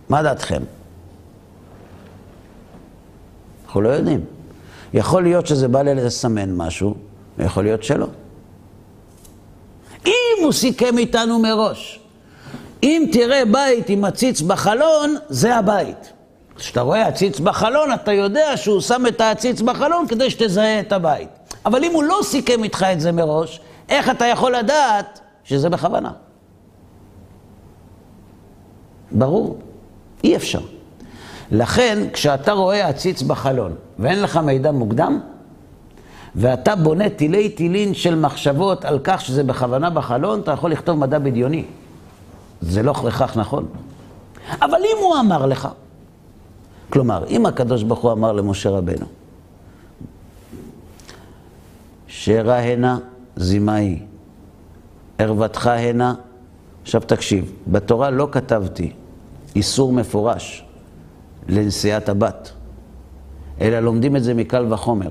מה 0.09 0.23
דעתכם? 0.23 0.63
אנחנו 3.67 3.81
לא 3.81 3.89
יודעים. 3.89 4.25
יכול 4.95 5.23
להיות 5.23 5.47
שזה 5.47 5.69
בא 5.69 5.83
לסמן 5.83 6.57
משהו, 6.57 6.95
ויכול 7.39 7.65
להיות 7.65 7.83
שלא. 7.83 8.07
אם 10.07 10.43
הוא 10.43 10.53
סיכם 10.53 10.99
איתנו 10.99 11.39
מראש, 11.39 12.01
אם 12.83 13.09
תראה 13.13 13.45
בית 13.45 13.89
עם 13.89 14.05
עציץ 14.05 14.41
בחלון, 14.41 15.17
זה 15.29 15.57
הבית. 15.57 16.13
כשאתה 16.57 16.81
רואה 16.81 17.07
עציץ 17.07 17.41
בחלון, 17.41 17.93
אתה 17.93 18.13
יודע 18.13 18.57
שהוא 18.57 18.81
שם 18.81 19.07
את 19.09 19.21
העציץ 19.21 19.61
בחלון 19.61 20.07
כדי 20.09 20.31
שתזהה 20.31 20.81
את 20.81 20.93
הבית. 20.93 21.29
אבל 21.67 21.85
אם 21.85 21.93
הוא 21.93 22.05
לא 22.05 22.19
סיכם 22.23 22.65
איתך 22.65 22.87
את 22.93 23.01
זה 23.01 23.13
מראש, 23.13 23.61
איך 23.89 24.11
אתה 24.11 24.27
יכול 24.27 24.57
לדעת 24.57 25.21
שזה 25.45 25.69
בכוונה? 25.69 26.11
ברור, 29.11 29.59
אי 30.25 30.37
אפשר. 30.37 30.61
לכן, 31.51 31.99
כשאתה 32.13 32.53
רואה 32.53 32.89
עציץ 32.89 33.23
בחלון 33.23 33.75
ואין 33.99 34.23
לך 34.23 34.37
מידע 34.37 34.71
מוקדם, 34.71 35.21
ואתה 36.39 36.77
בונה 36.77 37.11
תילי 37.11 37.49
תילין 37.49 37.95
של 37.95 38.15
מחשבות 38.15 38.85
על 38.85 38.99
כך 39.05 39.21
שזה 39.21 39.45
בכוונה 39.45 39.91
בחלון, 39.91 40.41
אתה 40.41 40.53
יכול 40.53 40.73
לכתוב 40.73 40.99
מדע 40.99 41.19
בדיוני. 41.19 41.65
זה 42.61 42.83
לא 42.83 42.93
בהכרח 42.93 43.37
נכון. 43.37 43.69
אבל 44.61 44.79
אם 44.79 44.97
הוא 45.01 45.17
אמר 45.21 45.47
לך, 45.47 45.69
כלומר, 46.91 47.27
אם 47.29 47.47
הקדוש 47.47 47.83
ברוך 47.83 48.01
הוא 48.01 48.13
אמר 48.13 48.33
למשה 48.33 48.71
רבנו, 48.71 49.07
שרה 52.07 52.59
הנה 52.59 52.99
זימאי, 53.37 53.99
ערוותך 55.19 55.67
הנה, 55.67 56.15
עכשיו 56.83 57.01
תקשיב, 57.01 57.53
בתורה 57.67 58.11
לא 58.11 58.29
כתבתי 58.33 58.93
איסור 59.57 59.93
מפורש 59.93 60.65
לנשיאת 61.49 62.09
הבת, 62.09 62.53
אלא 63.61 63.81
לומדים 63.81 64.17
את 64.17 64.23
זה 64.25 64.35
מקל 64.35 64.73
וחומר. 64.73 65.11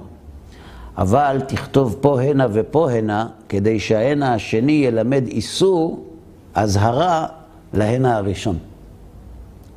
אבל 0.98 1.42
תכתוב 1.48 1.98
פה 2.02 2.22
הנה 2.22 2.48
ופה 2.54 2.92
הנה, 2.92 3.28
כדי 3.50 3.80
שההנה 3.80 4.34
השני 4.34 4.72
ילמד 4.72 5.28
איסור, 5.28 6.06
אזהרה 6.54 7.26
להנה 7.74 8.18
הראשון. 8.18 8.58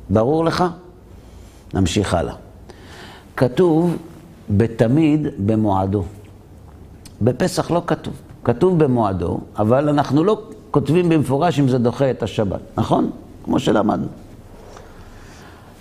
ברור 0.09 0.45
לך? 0.45 0.63
נמשיך 1.73 2.13
הלאה. 2.13 2.33
כתוב 3.37 3.97
בתמיד 4.49 5.27
במועדו. 5.45 6.03
בפסח 7.21 7.71
לא 7.71 7.81
כתוב. 7.87 8.13
כתוב 8.43 8.83
במועדו, 8.83 9.39
אבל 9.59 9.89
אנחנו 9.89 10.23
לא 10.23 10.41
כותבים 10.71 11.09
במפורש 11.09 11.59
אם 11.59 11.67
זה 11.69 11.77
דוחה 11.77 12.11
את 12.11 12.23
השבת, 12.23 12.59
נכון? 12.77 13.09
כמו 13.43 13.59
שלמדנו. 13.59 14.07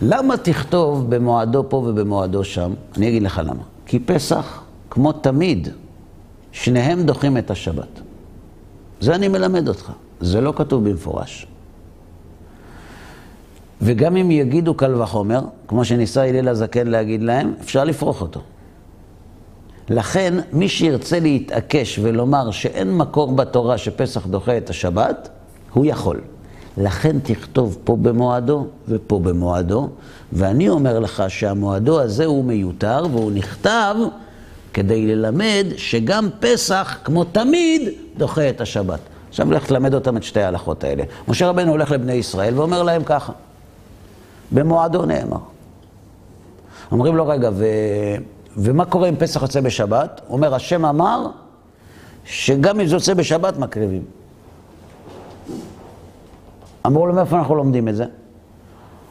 למה 0.03 0.37
תכתוב 0.37 1.11
במועדו 1.15 1.65
פה 1.69 1.77
ובמועדו 1.77 2.45
שם? 2.45 2.73
אני 2.97 3.09
אגיד 3.09 3.23
לך 3.23 3.41
למה. 3.45 3.63
כי 3.87 3.99
פסח, 3.99 4.63
כמו 4.91 5.13
תמיד, 5.13 5.69
שניהם 6.53 7.03
דוחים 7.03 7.37
את 7.39 7.51
השבת. 7.51 8.01
זה 9.01 9.15
אני 9.15 9.29
מלמד 9.29 9.69
אותך. 9.69 9.93
זה 10.21 10.41
לא 10.41 10.53
כתוב 10.57 10.89
במפורש. 10.89 11.47
וגם 13.83 14.17
אם 14.17 14.31
יגידו 14.31 14.75
קל 14.75 15.03
וחומר, 15.03 15.41
כמו 15.69 15.85
שניסה 15.85 16.29
הלל 16.29 16.49
הזקן 16.49 16.87
להגיד 16.87 17.23
להם, 17.23 17.55
אפשר 17.61 17.85
לפרוח 17.85 18.21
אותו. 18.21 18.41
לכן, 19.89 20.35
מי 20.53 20.69
שירצה 20.69 21.21
להתעקש 21.21 21.99
ולומר 22.03 22.51
שאין 22.51 22.97
מקור 22.97 23.33
בתורה 23.33 23.79
שפסח 23.79 24.27
דוחה 24.27 24.57
את 24.57 24.71
השבת, 24.71 25.29
הוא 25.73 25.87
יכול. 25.87 26.21
לכן 26.77 27.17
תכתוב 27.23 27.79
פה 27.85 27.97
במועדו 27.97 28.67
ופה 28.89 29.19
במועדו, 29.19 29.89
ואני 30.33 30.69
אומר 30.69 30.99
לך 30.99 31.23
שהמועדו 31.29 32.01
הזה 32.01 32.25
הוא 32.25 32.45
מיותר 32.45 33.07
והוא 33.11 33.33
נכתב 33.33 33.95
כדי 34.75 35.07
ללמד 35.07 35.67
שגם 35.77 36.29
פסח, 36.41 36.99
כמו 37.05 37.25
תמיד, 37.25 37.89
דוחה 38.17 38.51
את 38.51 38.61
השבת. 38.61 39.01
עכשיו 39.29 39.53
לך 39.53 39.67
תלמד 39.67 39.95
אותם 39.95 40.17
את 40.17 40.23
שתי 40.23 40.41
ההלכות 40.41 40.85
האלה. 40.85 41.03
משה 41.29 41.49
רבנו 41.49 41.71
הולך 41.71 41.91
לבני 41.91 42.13
ישראל 42.13 42.59
ואומר 42.59 42.83
להם 42.83 43.03
ככה, 43.05 43.33
במועדו 44.53 45.07
נאמר. 45.07 45.39
אומרים 46.93 47.17
לו, 47.17 47.27
רגע, 47.27 47.51
ו... 47.53 47.65
ומה 48.57 48.85
קורה 48.85 49.09
אם 49.09 49.17
פסח 49.17 49.43
יוצא 49.43 49.61
בשבת? 49.61 50.21
הוא 50.27 50.37
אומר, 50.37 50.55
השם 50.55 50.85
אמר 50.85 51.27
שגם 52.25 52.81
אם 52.81 52.87
זה 52.87 52.97
יוצא 52.97 53.15
בשבת 53.15 53.57
מקריבים. 53.57 54.05
אמרו 56.87 57.07
לו, 57.07 57.15
מאיפה 57.15 57.39
אנחנו 57.39 57.55
לומדים 57.55 57.89
את 57.89 57.97
זה? 57.97 58.05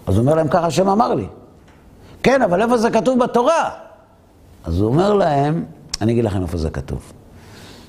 אז 0.08 0.15
הוא 0.15 0.22
אומר 0.22 0.36
להם, 0.36 0.48
ככה 0.48 0.65
השם 0.65 0.89
אמר 0.89 1.13
לי. 1.13 1.28
כן, 2.24 2.41
אבל 2.41 2.62
איפה 2.62 2.78
זה 2.78 2.91
כתוב 2.91 3.19
בתורה? 3.19 3.69
אז 4.63 4.80
הוא 4.80 4.88
אומר 4.88 5.13
להם, 5.13 5.65
אני 6.02 6.12
אגיד 6.12 6.26
לכם 6.26 6.41
איפה 6.41 6.58
זה 6.58 6.69
כתוב. 6.69 7.13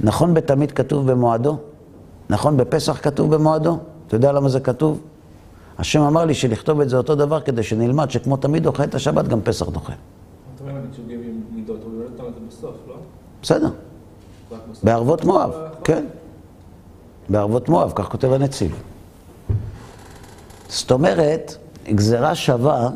נכון 0.01 0.35
בתמיד 0.35 0.73
כתוב 0.73 1.11
במועדו? 1.11 1.59
נכון 2.31 2.57
בפסח 2.57 2.99
כתוב 3.03 3.35
במועדו? 3.35 3.79
אתה 4.07 4.17
יודע 4.17 4.33
למה 4.33 4.49
זה 4.49 4.61
כתוב? 4.61 5.01
השם 5.79 6.01
אמר 6.01 6.25
לי 6.25 6.35
שלכתוב 6.35 6.81
את 6.81 6.89
זה 6.89 6.97
אותו 6.97 7.15
דבר 7.15 7.41
כדי 7.41 7.63
שנלמד 7.63 8.11
שכמו 8.11 8.37
תמיד 8.37 8.63
דוחה 8.63 8.85
את 8.85 8.95
השבת, 8.95 9.29
גם 9.29 9.41
פסח 9.41 9.69
דוחה. 9.69 9.93
אתה 9.93 10.65
אומר 10.65 10.75
להגיד 10.75 10.91
סוגים 10.97 11.21
עם 11.25 11.41
מידות, 11.57 11.77
אתה 11.77 11.87
אומר 12.23 12.29
את 12.29 12.35
זה 12.35 12.41
בסוף, 12.49 12.75
לא? 12.89 12.95
בסדר. 13.43 13.71
בערבות 14.83 15.25
מואב, 15.25 15.53
כן. 15.85 16.05
בערבות 17.29 17.69
מואב, 17.69 17.93
כך 17.95 18.09
כותב 18.09 18.33
הנציב. 18.33 18.83
זאת 20.69 20.91
אומרת, 20.91 21.57
גזירה 21.89 22.35
שווה 22.35 22.91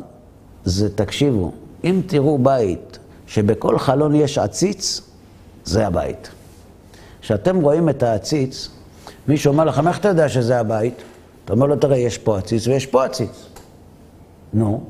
זה, 0.64 0.96
תקשיבו, 0.96 1.52
אם 1.84 2.00
תראו 2.06 2.38
בית 2.38 2.93
שבכל 3.26 3.78
חלון 3.78 4.14
יש 4.14 4.38
עציץ, 4.38 5.00
זה 5.64 5.86
הבית. 5.86 6.28
כשאתם 7.20 7.60
רואים 7.60 7.88
את 7.88 8.02
העציץ, 8.02 8.68
מישהו 9.28 9.52
אומר 9.52 9.64
לכם, 9.64 9.88
איך 9.88 9.98
אתה 9.98 10.08
יודע 10.08 10.28
שזה 10.28 10.60
הבית? 10.60 11.02
אתה 11.44 11.52
אומר 11.52 11.66
לו, 11.66 11.76
תראה, 11.76 11.96
יש 11.96 12.18
פה 12.18 12.38
עציץ 12.38 12.66
ויש 12.66 12.86
פה 12.86 13.04
עציץ. 13.04 13.46
נו, 14.52 14.84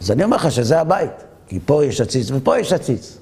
אז 0.00 0.10
אני 0.10 0.24
אומר 0.24 0.36
לך 0.36 0.52
שזה 0.52 0.80
הבית, 0.80 1.12
כי 1.46 1.60
פה 1.66 1.84
יש 1.84 2.00
עציץ 2.00 2.30
ופה 2.30 2.58
יש 2.58 2.72
עציץ. 2.72 3.18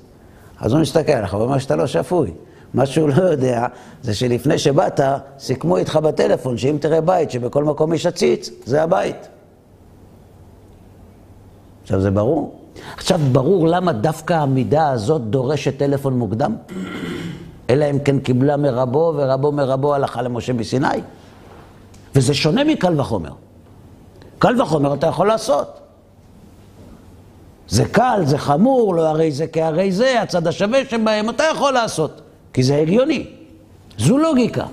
אז 0.59 0.73
הוא 0.73 0.81
מסתכל 0.81 1.12
עליך 1.12 1.35
ואומר 1.35 1.59
שאתה 1.59 1.77
לא 1.77 1.87
שפוי. 1.87 2.31
מה 2.75 2.87
שהוא 2.87 3.09
לא 3.09 3.23
יודע 3.23 3.66
זה 4.03 4.14
שלפני 4.14 4.59
שבאת, 4.59 5.01
סיכמו 5.38 5.77
איתך 5.77 5.96
בטלפון 5.96 6.59
שאם 6.59 6.77
תראה 6.81 7.01
בית 7.01 7.31
שבכל 7.31 7.64
מקום 7.64 7.92
יש 7.92 8.07
עציץ, 8.07 8.51
זה 8.64 8.83
הבית. 8.83 9.29
עכשיו 11.83 12.01
זה 12.01 12.11
ברור. 12.11 12.60
עכשיו 12.97 13.21
ברור 13.33 13.69
למה 13.69 13.93
דווקא 13.93 14.35
המידה 14.35 14.90
הזאת 14.90 15.23
דורשת 15.23 15.79
טלפון 15.79 16.19
מוקדם? 16.19 16.57
אלא 17.71 17.90
אם 17.90 17.99
כן 17.99 18.19
קיבלה 18.19 18.57
מרבו, 18.57 19.12
ורבו 19.16 19.53
מרבו 19.53 19.95
הלכה 19.95 20.23
למשה 20.23 20.53
מסיני. 20.53 20.88
וזה 22.14 22.35
שונה 22.35 22.64
מקל 22.64 23.01
וחומר. 23.01 23.33
קל 24.38 24.62
וחומר 24.62 24.95
אתה 24.95 25.07
יכול 25.07 25.29
לעשות. 25.29 25.81
זה 27.69 27.85
קל, 27.85 28.23
זה 28.25 28.38
חמור, 28.38 28.95
לא 28.95 29.09
הרי 29.09 29.33
זה 29.33 29.47
כהרי 29.47 29.93
זה, 29.93 30.23
הצד 30.23 30.47
השווה 30.47 30.79
שבהם, 30.90 31.31
אתה 31.31 31.45
יכול 31.53 31.73
לעשות, 31.73 32.21
כי 32.53 32.62
זה 32.62 32.77
הגיוני. 32.77 33.27
זו 33.99 34.19
לוגיקה. 34.19 34.64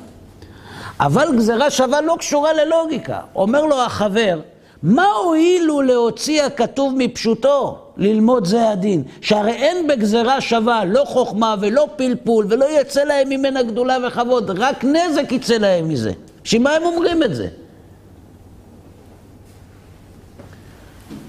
אבל 1.00 1.28
גזירה 1.38 1.70
שווה 1.70 2.02
לא 2.02 2.15
קשורה 2.20 2.54
ללוגיקה. 2.54 3.20
אומר 3.36 3.65
לו 3.65 3.82
החבר, 3.82 4.39
מה 4.84 5.06
הועילו 5.26 5.82
להוציא 5.82 6.43
הכתוב 6.43 6.93
מפשוטו, 6.98 7.87
ללמוד 7.97 8.45
זה 8.45 8.69
הדין? 8.69 9.03
שהרי 9.21 9.51
אין 9.51 9.88
בגזירה 9.88 10.41
שווה 10.41 10.86
לא 10.86 11.03
חוכמה 11.07 11.55
ולא 11.60 11.88
פלפול, 11.95 12.45
ולא 12.49 12.81
יצא 12.81 13.03
להם 13.03 13.29
ממנה 13.29 13.63
גדולה 13.63 13.97
וכבוד, 14.07 14.51
רק 14.51 14.83
נזק 14.83 15.31
יצא 15.31 15.57
להם 15.57 15.89
מזה. 15.89 16.12
שמה 16.43 16.71
הם 16.71 16.83
אומרים 16.83 17.23
את 17.23 17.36
זה? 17.36 17.47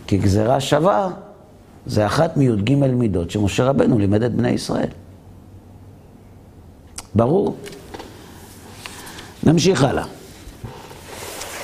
כי 0.06 0.16
גזירה 0.18 0.60
שווה 0.60 1.10
זה 1.86 2.06
אחת 2.06 2.36
מי"ג 2.36 2.74
מידות 2.74 3.30
שמשה 3.30 3.64
רבנו 3.64 3.98
לימד 3.98 4.22
את 4.22 4.34
בני 4.34 4.50
ישראל. 4.50 4.88
ברור? 7.14 7.56
נמשיך 9.42 9.84
הלאה. 9.84 10.04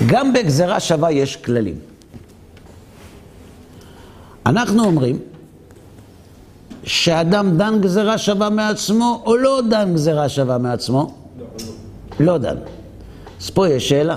גם 0.07 0.33
בגזרה 0.33 0.81
שווה 0.81 1.13
יש 1.13 1.37
כללים. 1.37 1.94
אנחנו 4.47 4.85
אומרים 4.85 5.19
שאדם 6.85 7.57
דן 7.57 7.81
גזרה 7.81 8.19
שווה 8.19 8.51
מעצמו 8.51 9.23
או 9.27 9.37
לא 9.37 9.61
דן 9.71 9.95
גזרה 9.95 10.29
שווה 10.29 10.59
מעצמו? 10.59 11.15
לא, 11.39 11.47
לא 12.27 12.39
דן. 12.39 12.57
אז 13.41 13.51
פה 13.51 13.69
יש 13.69 13.89
שאלה. 13.89 14.17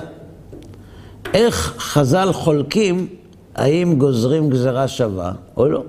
איך 1.34 1.76
חז"ל 1.78 2.30
חולקים 2.34 3.08
האם 3.56 3.96
גוזרים 3.98 4.50
גזרה 4.50 4.88
שווה 4.88 5.32
או 5.58 5.70
לא? 5.70 5.84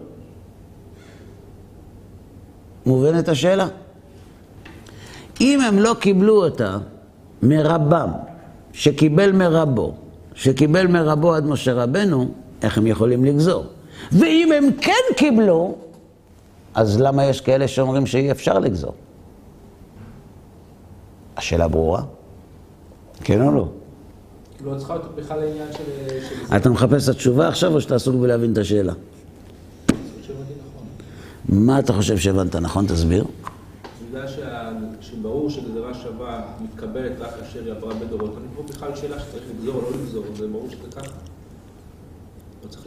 מובנת 2.86 3.28
השאלה? 3.28 3.66
אם 5.40 5.60
הם 5.60 5.78
לא 5.78 5.96
קיבלו 6.00 6.44
אותה 6.44 6.78
מרבם, 7.42 8.10
שקיבל 8.72 9.32
מרבו, 9.32 9.94
שקיבל 10.34 10.86
מרבו 10.86 11.34
עד 11.34 11.44
משה 11.44 11.72
רבנו, 11.74 12.28
איך 12.62 12.78
הם 12.78 12.86
יכולים 12.86 13.24
לגזור? 13.24 13.64
ואם 14.12 14.52
הם 14.52 14.72
כן 14.80 15.14
קיבלו, 15.16 15.74
אז 16.74 17.00
למה 17.00 17.24
יש 17.24 17.40
כאלה 17.40 17.68
שאומרים 17.68 18.06
שאי 18.06 18.30
אפשר 18.30 18.58
לגזור? 18.58 18.94
השאלה 21.36 21.68
ברורה? 21.68 22.02
כן 23.24 23.42
או 23.42 23.52
לא? 23.52 23.68
לא 24.64 24.78
צריכה 24.78 24.94
להיות 24.94 25.14
בכלל 25.16 25.42
העניין 25.42 25.68
של... 25.72 25.82
אתה 26.56 26.70
מחפש 26.70 27.08
את 27.08 27.14
התשובה 27.14 27.48
עכשיו, 27.48 27.74
או 27.74 27.80
שאתה 27.80 27.94
עסוק 27.94 28.14
בלהבין 28.16 28.52
את 28.52 28.58
השאלה? 28.58 28.92
מה 31.48 31.78
אתה 31.78 31.92
חושב 31.92 32.18
שהבנת 32.18 32.56
נכון? 32.56 32.86
תסביר. 32.86 33.24
בגלל 34.10 34.26
שברור 35.00 35.50
שגזירה 35.50 35.94
שווה 35.94 36.42
מתקבלת 36.60 37.12
רק 37.20 37.30
כאשר 37.40 37.64
היא 37.64 37.72
עברה 37.72 37.94
בדורות, 37.94 38.34
אני 38.38 38.46
פה 38.56 38.62
בכלל 38.72 38.96
שאלה 38.96 39.20
שצריך 39.20 39.44
לגזור 39.50 39.74
או 39.74 39.80
לא 39.80 39.90
לגזור, 39.90 40.24
זה 40.36 40.46
ברור 40.48 40.68
שזה 40.70 40.90
ככה. 41.00 41.16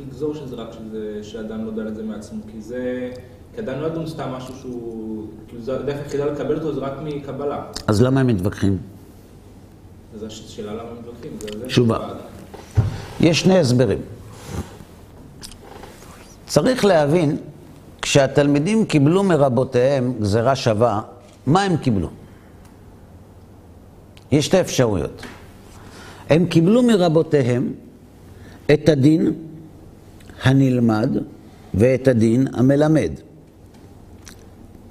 לגזור 0.07 0.35
שזה 0.35 0.55
רק 0.55 0.67
שזה, 0.73 1.19
שאדם 1.23 1.65
לא 1.65 1.71
דן 1.71 1.87
את 1.87 1.95
זה 1.95 2.03
מעצמו, 2.03 2.41
כי 2.51 2.61
זה... 2.61 3.11
כי 3.55 3.61
אדם 3.61 3.81
לא 3.81 3.87
ידון 3.87 4.07
סתם 4.07 4.29
משהו 4.29 4.53
שהוא... 4.61 5.27
כאילו, 5.47 5.61
זה 5.63 5.75
הדרך 5.75 5.97
היחידה 6.03 6.25
לקבל 6.25 6.55
אותו 6.55 6.73
זה 6.73 6.81
רק 6.81 6.93
מקבלה. 7.03 7.63
אז 7.87 8.01
למה 8.01 8.19
הם 8.21 8.27
מתווכחים? 8.27 8.77
זו 10.15 10.25
השאלה 10.25 10.73
למה 10.73 10.89
מתווכחים. 10.99 11.31
זה- 11.41 11.59
זה 11.59 11.65
תשובה. 11.65 11.97
יש 13.19 13.39
שני 13.41 13.59
הסברים. 13.59 13.99
צריך 16.47 16.85
להבין, 16.85 17.37
כשהתלמידים 18.01 18.85
קיבלו 18.85 19.23
מרבותיהם 19.23 20.13
גזירה 20.21 20.55
שווה, 20.55 21.01
מה 21.45 21.63
הם 21.63 21.77
קיבלו? 21.77 22.07
יש 24.31 24.45
שתי 24.45 24.61
אפשרויות. 24.61 25.21
הם 26.29 26.45
קיבלו 26.45 26.83
מרבותיהם 26.83 27.73
את 28.73 28.89
הדין 28.89 29.33
הנלמד 30.43 31.17
ואת 31.73 32.07
הדין 32.07 32.47
המלמד. 32.53 33.11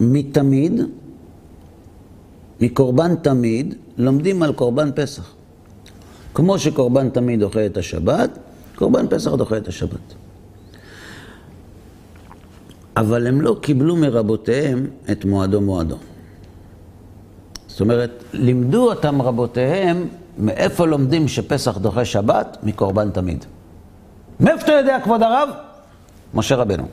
מתמיד, 0.01 0.81
מקורבן 2.61 3.15
תמיד, 3.17 3.75
לומדים 3.99 4.43
על 4.43 4.53
קורבן 4.53 4.91
פסח. 4.95 5.35
כמו 6.35 6.59
שקורבן 6.59 7.11
תמיד 7.11 7.41
דוחה 7.41 7.67
את 7.67 7.77
השבת, 7.77 8.39
קורבן 8.75 9.07
פסח 9.09 9.35
דוחה 9.35 9.57
את 9.57 9.69
השבת. 9.69 10.15
אבל 12.97 13.27
הם 13.27 13.41
לא 13.41 13.57
קיבלו 13.61 13.97
מרבותיהם 13.97 14.87
את 15.13 15.25
מועדו 15.25 15.61
מועדו. 15.61 15.97
זאת 17.67 17.81
אומרת, 17.81 18.25
לימדו 18.33 18.91
אותם 18.91 19.23
רבותיהם 19.23 20.09
מאיפה 20.39 20.87
לומדים 20.87 21.29
שפסח 21.29 21.79
דוחה 21.79 22.05
שבת? 22.05 22.57
מקורבן 22.63 23.11
תמיד. 23.11 23.45
מאיפה 24.41 24.63
אתה 24.63 24.73
יודע, 24.73 25.01
כבוד 25.01 25.23
הרב? 25.23 25.49
משה 26.35 26.57
רבנו. 26.57 26.89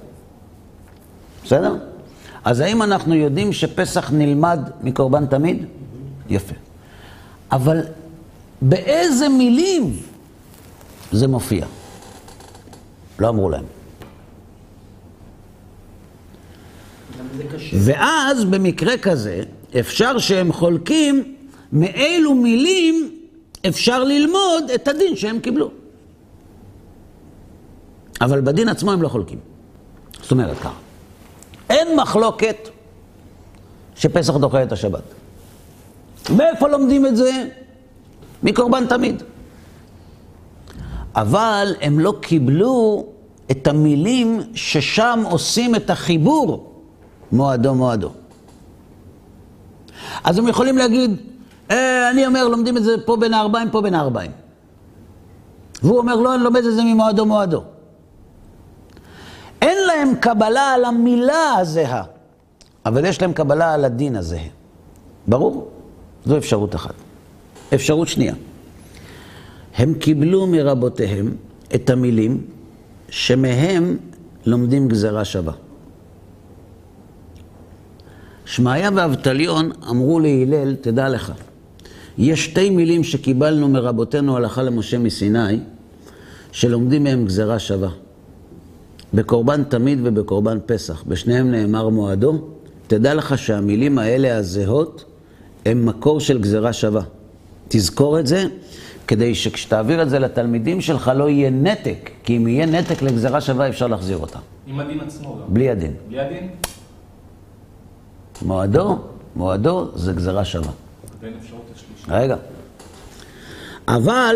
בסדר? 1.44 1.76
אז 2.44 2.60
האם 2.60 2.82
אנחנו 2.82 3.16
יודעים 3.16 3.54
שפסח 3.54 4.12
נלמד 4.12 4.60
מקורבן 4.82 5.26
תמיד? 5.26 5.66
יפה. 6.30 6.56
אבל 7.52 7.82
באיזה 8.62 9.30
מילים 9.30 9.94
זה 11.12 11.28
מופיע? 11.28 11.66
לא 13.20 13.30
אמרו 13.30 13.50
להם. 13.50 13.66
ואז 17.74 18.46
במקרה 18.46 18.98
כזה, 18.98 19.44
אפשר 19.80 20.18
שהם 20.18 20.54
חולקים 20.54 21.36
מאילו 21.72 22.36
מילים 22.36 23.12
אפשר 23.68 24.04
ללמוד 24.04 24.70
את 24.76 24.88
הדין 24.88 25.16
שהם 25.16 25.40
קיבלו. 25.40 25.72
אבל 28.22 28.42
בדין 28.42 28.70
עצמו 28.70 28.92
הם 28.92 29.02
לא 29.02 29.08
חולקים. 29.08 29.40
זאת 30.22 30.32
אומרת 30.32 30.58
ככה, 30.58 30.72
אין 31.70 31.98
מחלוקת 31.98 32.70
שפסח 33.96 34.38
דוחה 34.38 34.64
את 34.64 34.72
השבת. 34.72 35.04
מאיפה 36.30 36.68
לומדים 36.68 37.06
את 37.06 37.18
זה? 37.18 37.32
מקורבן 38.44 38.88
תמיד. 38.88 39.24
אבל 41.16 41.76
הם 41.82 42.00
לא 42.00 42.14
קיבלו 42.22 43.06
את 43.52 43.68
המילים 43.68 44.42
ששם 44.56 45.24
עושים 45.30 45.76
את 45.76 45.90
החיבור 45.90 46.82
מועדו 47.32 47.76
מועדו. 47.76 48.12
אז 50.24 50.38
הם 50.38 50.48
יכולים 50.48 50.78
להגיד, 50.78 51.12
אה, 51.72 52.10
אני 52.12 52.28
אומר, 52.28 52.48
לומדים 52.48 52.78
את 52.78 52.84
זה 52.84 52.96
פה 53.06 53.16
בין 53.16 53.34
הארבעים, 53.34 53.70
פה 53.70 53.82
בין 53.82 53.94
הארבעים. 53.94 54.32
והוא 55.84 55.98
אומר, 55.98 56.16
לא, 56.16 56.36
אני 56.36 56.44
לומד 56.44 56.66
את 56.66 56.76
זה 56.76 56.84
ממועדו 56.84 57.26
מועדו. 57.26 57.64
אין 59.62 59.78
להם 59.88 60.16
קבלה 60.20 60.74
על 60.74 60.86
המילה 60.86 61.56
הזהה, 61.60 62.04
אבל 62.86 63.06
יש 63.06 63.22
להם 63.22 63.34
קבלה 63.34 63.74
על 63.74 63.86
הדין 63.86 64.16
הזהה. 64.16 64.48
ברור? 65.28 65.70
זו 66.26 66.38
אפשרות 66.38 66.76
אחת. 66.76 66.94
אפשרות 67.74 68.08
שנייה, 68.08 68.34
הם 69.76 69.94
קיבלו 69.94 70.48
מרבותיהם 70.48 71.36
את 71.76 71.90
המילים 71.90 72.42
שמהם 73.10 73.98
לומדים 74.46 74.88
גזרה 74.88 75.26
שווה. 75.26 75.54
שמעיה 78.46 78.90
ואבטליון 78.96 79.72
אמרו 79.90 80.20
להלל, 80.20 80.76
תדע 80.76 81.10
לך, 81.10 81.32
יש 82.18 82.46
שתי 82.46 82.70
מילים 82.70 83.04
שקיבלנו 83.04 83.68
מרבותינו 83.68 84.38
הלכה 84.38 84.64
למשה 84.64 84.98
מסיני, 84.98 85.60
שלומדים 86.52 87.04
מהם 87.04 87.26
גזרה 87.26 87.60
שווה. 87.60 87.90
בקורבן 89.14 89.64
תמיד 89.64 90.00
ובקורבן 90.04 90.58
פסח, 90.66 91.04
בשניהם 91.08 91.52
נאמר 91.52 91.90
מועדו, 91.90 92.42
תדע 92.88 93.14
לך 93.14 93.38
שהמילים 93.38 93.98
האלה 93.98 94.38
הזהות 94.38 95.06
הם 95.66 95.86
מקור 95.86 96.20
של 96.20 96.42
גזרה 96.42 96.74
שווה. 96.74 97.02
תזכור 97.68 98.20
את 98.20 98.28
זה, 98.28 98.46
כדי 99.08 99.36
שכשתעביר 99.36 100.02
את 100.02 100.10
זה 100.10 100.20
לתלמידים 100.20 100.82
שלך 100.82 101.12
לא 101.16 101.30
יהיה 101.30 101.50
נתק, 101.50 102.10
כי 102.24 102.38
אם 102.38 102.48
יהיה 102.48 102.66
נתק 102.66 103.02
לגזרה 103.02 103.42
שווה 103.42 103.70
אפשר 103.70 103.88
להחזיר 103.88 104.18
אותה, 104.18 104.40
עם 104.68 104.80
הדין 104.80 105.00
עצמו 105.00 105.36
גם. 105.36 105.54
בלי 105.54 105.70
הדין. 105.70 105.94
בלי 106.10 106.20
הדין? 106.20 106.50
מועדו, 108.42 108.98
מועדו 109.36 109.88
זה 109.96 110.14
גזרה 110.14 110.46
שווה. 110.46 110.72
ואין 111.22 111.34
אפשרות 111.42 111.66
השלישית. 111.76 112.10
רגע. 112.10 112.36
אבל 113.88 114.36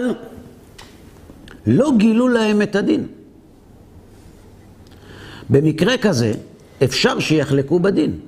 לא 1.67 1.91
גילו 1.97 2.27
להם 2.27 2.62
את 2.62 2.75
הדין. 2.75 3.07
במקרה 5.52 5.98
כזה, 5.98 6.34
אפשר 6.84 7.20
שיחלקו 7.20 7.80
בדין, 7.80 8.20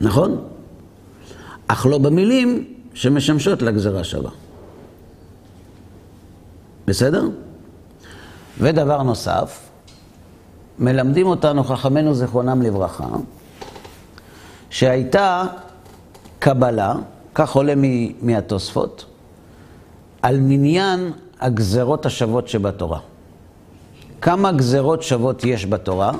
נכון? 0.00 0.44
אך 1.66 1.86
לא 1.86 1.98
במילים 1.98 2.74
שמשמשות 2.94 3.62
לגזרה 3.62 4.04
שווה. 4.04 4.30
בסדר? 6.86 7.28
ודבר 8.58 9.02
נוסף, 9.02 9.60
מלמדים 10.78 11.26
אותנו 11.26 11.64
חכמינו 11.64 12.14
זיכרונם 12.14 12.62
לברכה, 12.62 13.06
שהייתה 14.70 15.44
קבלה, 16.38 16.94
כך 17.34 17.52
עולה 17.52 17.74
מהתוספות, 18.22 19.04
על 20.22 20.40
מניין 20.40 21.12
הגזרות 21.40 22.06
השוות 22.06 22.48
שבתורה. 22.48 23.11
כמה 24.22 24.52
גזרות 24.52 25.02
שוות 25.02 25.44
יש 25.44 25.66
בתורה? 25.66 26.12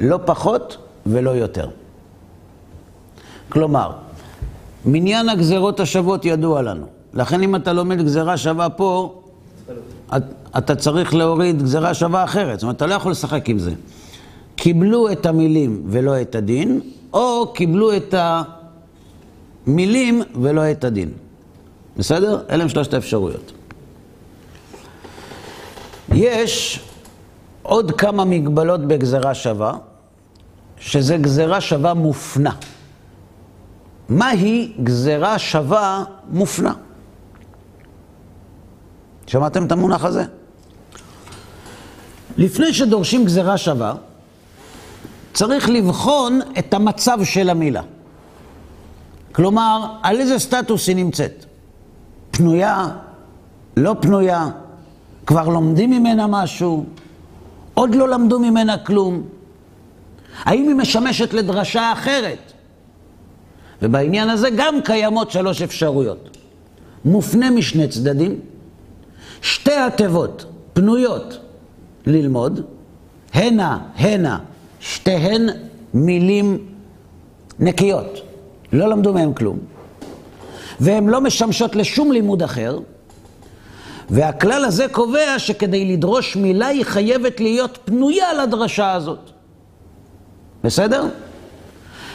לא 0.00 0.18
פחות 0.24 0.76
ולא 1.06 1.30
יותר. 1.30 1.68
כלומר, 3.48 3.90
מניין 4.84 5.28
הגזרות 5.28 5.80
השוות 5.80 6.24
ידוע 6.24 6.62
לנו. 6.62 6.86
לכן 7.14 7.42
אם 7.42 7.56
אתה 7.56 7.72
לומד 7.72 8.02
גזרה 8.02 8.36
שווה 8.36 8.68
פה, 8.70 9.20
את- 10.16 10.22
אתה 10.58 10.74
צריך 10.76 11.14
להוריד 11.14 11.62
גזרה 11.62 11.94
שווה 11.94 12.24
אחרת. 12.24 12.58
זאת 12.58 12.62
אומרת, 12.62 12.76
אתה 12.76 12.86
לא 12.86 12.94
יכול 12.94 13.12
לשחק 13.12 13.48
עם 13.48 13.58
זה. 13.58 13.72
קיבלו 14.56 15.12
את 15.12 15.26
המילים 15.26 15.82
ולא 15.86 16.20
את 16.20 16.34
הדין, 16.34 16.80
או 17.12 17.52
קיבלו 17.54 17.96
את 17.96 18.14
המילים 19.66 20.22
ולא 20.42 20.70
את 20.70 20.84
הדין. 20.84 21.08
בסדר? 21.96 22.40
אלה 22.50 22.62
הם 22.62 22.68
שלושת 22.68 22.94
האפשרויות. 22.94 23.52
יש 26.14 26.80
עוד 27.68 27.90
כמה 27.92 28.24
מגבלות 28.24 28.80
בגזרה 28.80 29.34
שווה, 29.34 29.74
שזה 30.80 31.16
גזרה 31.16 31.60
שווה 31.60 31.94
מופנה. 31.94 32.52
מהי 34.08 34.72
גזרה 34.82 35.38
שווה 35.38 36.04
מופנה? 36.30 36.74
שמעתם 39.26 39.66
את 39.66 39.72
המונח 39.72 40.04
הזה? 40.04 40.24
לפני 42.36 42.74
שדורשים 42.74 43.24
גזרה 43.24 43.58
שווה, 43.58 43.94
צריך 45.34 45.68
לבחון 45.68 46.40
את 46.58 46.74
המצב 46.74 47.18
של 47.24 47.50
המילה. 47.50 47.82
כלומר, 49.32 49.86
על 50.02 50.20
איזה 50.20 50.38
סטטוס 50.38 50.88
היא 50.88 50.96
נמצאת? 50.96 51.44
פנויה? 52.30 52.88
לא 53.76 53.96
פנויה? 54.00 54.48
כבר 55.26 55.48
לומדים 55.48 55.90
ממנה 55.90 56.26
משהו? 56.26 56.86
עוד 57.78 57.94
לא 57.94 58.08
למדו 58.08 58.38
ממנה 58.38 58.78
כלום? 58.78 59.22
האם 60.44 60.68
היא 60.68 60.74
משמשת 60.74 61.34
לדרשה 61.34 61.92
אחרת? 61.92 62.52
ובעניין 63.82 64.30
הזה 64.30 64.48
גם 64.56 64.82
קיימות 64.84 65.30
שלוש 65.30 65.62
אפשרויות. 65.62 66.36
מופנה 67.04 67.50
משני 67.50 67.88
צדדים, 67.88 68.40
שתי 69.42 69.74
התיבות 69.74 70.44
פנויות 70.72 71.38
ללמוד, 72.06 72.60
הנה, 73.34 73.78
הנה, 73.96 74.38
שתיהן 74.80 75.48
מילים 75.94 76.58
נקיות, 77.58 78.20
לא 78.72 78.88
למדו 78.88 79.12
מהם 79.12 79.32
כלום, 79.32 79.58
והן 80.80 81.06
לא 81.06 81.20
משמשות 81.20 81.76
לשום 81.76 82.12
לימוד 82.12 82.42
אחר, 82.42 82.78
והכלל 84.10 84.64
הזה 84.64 84.86
קובע 84.92 85.38
שכדי 85.38 85.92
לדרוש 85.92 86.36
מילה 86.36 86.66
היא 86.66 86.84
חייבת 86.84 87.40
להיות 87.40 87.78
פנויה 87.84 88.34
לדרשה 88.42 88.92
הזאת. 88.92 89.30
בסדר? 90.64 91.04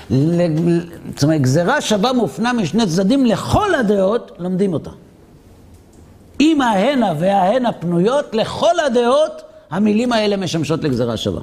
זאת 0.10 1.24
אומרת, 1.24 1.42
גזירה 1.42 1.82
שווה 1.82 2.14
מופנה 2.14 2.54
משני 2.54 2.88
צדדים, 2.88 3.26
לכל 3.26 3.76
הדעות 3.76 4.32
לומדים 4.38 4.74
אותה. 4.74 4.90
אם 6.42 6.62
ההנה 6.62 7.14
וההנה 7.20 7.72
פנויות, 7.72 8.36
לכל 8.36 8.80
הדעות 8.86 9.42
המילים 9.70 10.14
האלה 10.14 10.38
משמשות 10.38 10.84
לגזירה 10.84 11.18
שווה. 11.18 11.42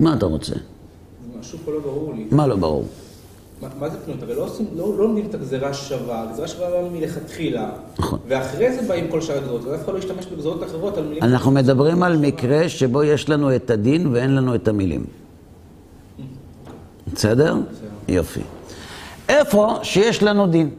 מה 0.00 0.14
אתה 0.14 0.26
רוצה? 0.26 0.54
משהו 1.40 1.58
פה 1.64 1.72
לא 1.72 1.80
ברור 1.80 2.14
לי. 2.14 2.26
מה 2.30 2.46
לא 2.46 2.56
ברור? 2.56 2.84
מה, 3.78 3.88
זה 3.88 3.98
פניות? 4.04 4.22
הרי 4.22 4.34
לא, 4.34 4.44
עושים, 4.44 4.66
לא, 4.76 4.88
לא 4.88 4.98
לומדים 4.98 5.26
את 5.26 5.34
הגזירה 5.34 5.74
שווה, 5.74 6.22
הגזירה 6.22 6.48
שווה 6.48 6.70
באה 6.70 6.90
מלכתחילה. 6.90 7.70
נכון. 7.98 8.18
ואחרי 8.28 8.72
זה 8.72 8.88
באים 8.88 9.08
כל 9.08 9.20
שאר 9.20 9.36
הגזירות, 9.36 9.66
אז 9.66 9.74
אף 9.74 9.84
אחד 9.84 9.92
לא 9.92 9.98
ישתמש 9.98 10.26
בגזירות 10.26 10.62
אחרות 10.64 10.98
על 10.98 11.04
מילים... 11.04 11.22
אנחנו 11.22 11.50
מדברים 11.50 12.02
על 12.02 12.16
מקרה 12.16 12.68
שבו 12.68 13.04
יש 13.04 13.28
לנו 13.28 13.56
את 13.56 13.70
הדין 13.70 14.06
ואין 14.06 14.34
לנו 14.34 14.54
את 14.54 14.68
המילים. 14.68 15.04
בסדר? 17.14 17.56
יופי. 18.08 18.40
איפה 19.28 19.78
שיש 19.82 20.22
לנו 20.22 20.46
דין? 20.46 20.70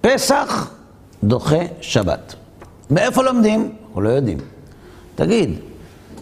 פסח 0.00 0.70
דוחה 1.24 1.60
שבת. 1.80 2.34
מאיפה 2.90 3.22
לומדים? 3.22 3.72
אנחנו 3.86 4.00
לא 4.00 4.08
יודעים. 4.08 4.38
תגיד, 5.14 5.58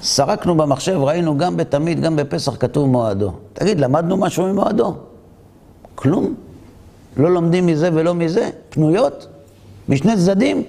סרקנו 0.02 0.54
במחשב, 0.54 0.98
ראינו 1.02 1.38
גם 1.38 1.57
בתמיד, 1.57 2.00
גם 2.00 2.16
בפסח 2.16 2.57
כתוב 2.61 2.88
מועדו. 2.88 3.33
תגיד, 3.52 3.81
למדנו 3.81 4.16
משהו 4.16 4.46
ממועדו? 4.46 4.96
כלום. 5.98 6.34
לא 7.16 7.30
לומדים 7.30 7.66
מזה 7.66 7.90
ולא 7.92 8.14
מזה. 8.14 8.50
פנויות, 8.70 9.26
משני 9.88 10.16
צדדים, 10.16 10.62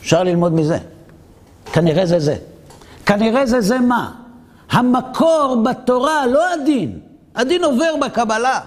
אפשר 0.00 0.22
ללמוד 0.22 0.52
מזה. 0.52 0.78
כנראה 1.72 2.06
זה 2.06 2.18
זה. 2.20 2.36
כנראה 3.06 3.46
זה 3.46 3.60
זה 3.60 3.78
מה? 3.78 4.12
המקור 4.70 5.62
בתורה, 5.64 6.26
לא 6.26 6.52
הדין. 6.52 6.98
הדין 7.34 7.64
עובר 7.64 7.96
בקבלה. 8.00 8.60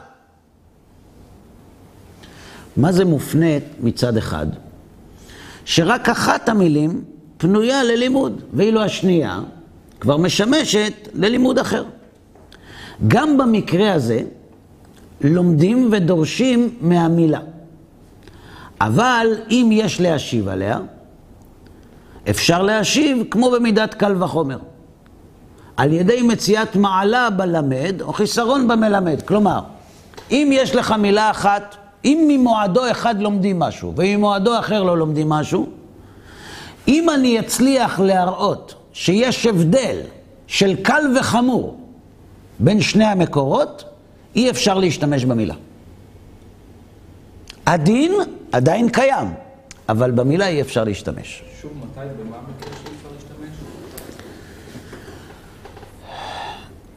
מה 2.77 2.91
זה 2.91 3.06
מופנה 3.06 3.53
מצד 3.80 4.17
אחד? 4.17 4.47
שרק 5.65 6.10
אחת 6.10 6.49
המילים 6.49 7.03
פנויה 7.38 7.84
ללימוד, 7.84 8.41
ואילו 8.53 8.82
השנייה 8.82 9.39
כבר 9.99 10.17
משמשת 10.17 10.93
ללימוד 11.13 11.60
אחר. 11.60 11.84
גם 13.08 13.38
במקרה 13.38 13.93
הזה 13.93 14.21
לומדים 15.21 15.89
ודורשים 15.91 16.69
מהמילה. 16.82 17.39
אבל 18.82 19.27
אם 19.49 19.69
יש 19.71 20.01
להשיב 20.01 20.47
עליה, 20.47 20.80
אפשר 22.30 22.62
להשיב 22.62 23.23
כמו 23.32 23.51
במידת 23.51 23.93
קל 23.93 24.23
וחומר. 24.23 24.58
על 25.77 25.93
ידי 25.93 26.21
מציאת 26.21 26.75
מעלה 26.75 27.30
בלמד 27.30 28.01
או 28.01 28.13
חיסרון 28.13 28.67
במלמד. 28.67 29.21
כלומר, 29.21 29.60
אם 30.32 30.49
יש 30.53 30.75
לך 30.75 30.91
מילה 30.91 31.32
אחת, 31.32 31.75
אם 32.06 32.25
ממועדו 32.27 32.91
אחד 32.91 33.21
לומדים 33.21 33.60
משהו 33.60 33.93
וממועדו 33.95 34.60
אחר 34.60 34.84
לא 34.84 34.97
לומדים 34.97 35.30
משהו, 35.30 35.69
אם 36.88 37.10
אני 37.10 37.39
אצליח 37.39 37.99
להראות 37.99 38.75
שיש 38.93 39.45
הבדל 39.45 39.97
של 40.47 40.75
קל 40.84 41.03
וחמור 41.19 41.77
בין 42.60 42.82
שני 42.82 43.06
המקורות, 43.06 43.84
אי 44.38 44.50
אפשר 44.50 44.80
להשתמש 44.80 45.26
במילה. 45.26 45.56
הדין 47.65 48.12
עדיין 48.52 48.89
קיים, 48.89 49.28
אבל 49.89 50.12
במילה 50.12 50.47
אי 50.47 50.62
אפשר 50.62 50.84
להשתמש. 50.84 51.43
שוב, 51.62 51.71
מתי, 51.78 52.00
במה 52.00 52.38
המקרה 52.38 52.73
שאי 52.73 52.91
אפשר 52.97 53.10
להשתמש? 53.15 53.56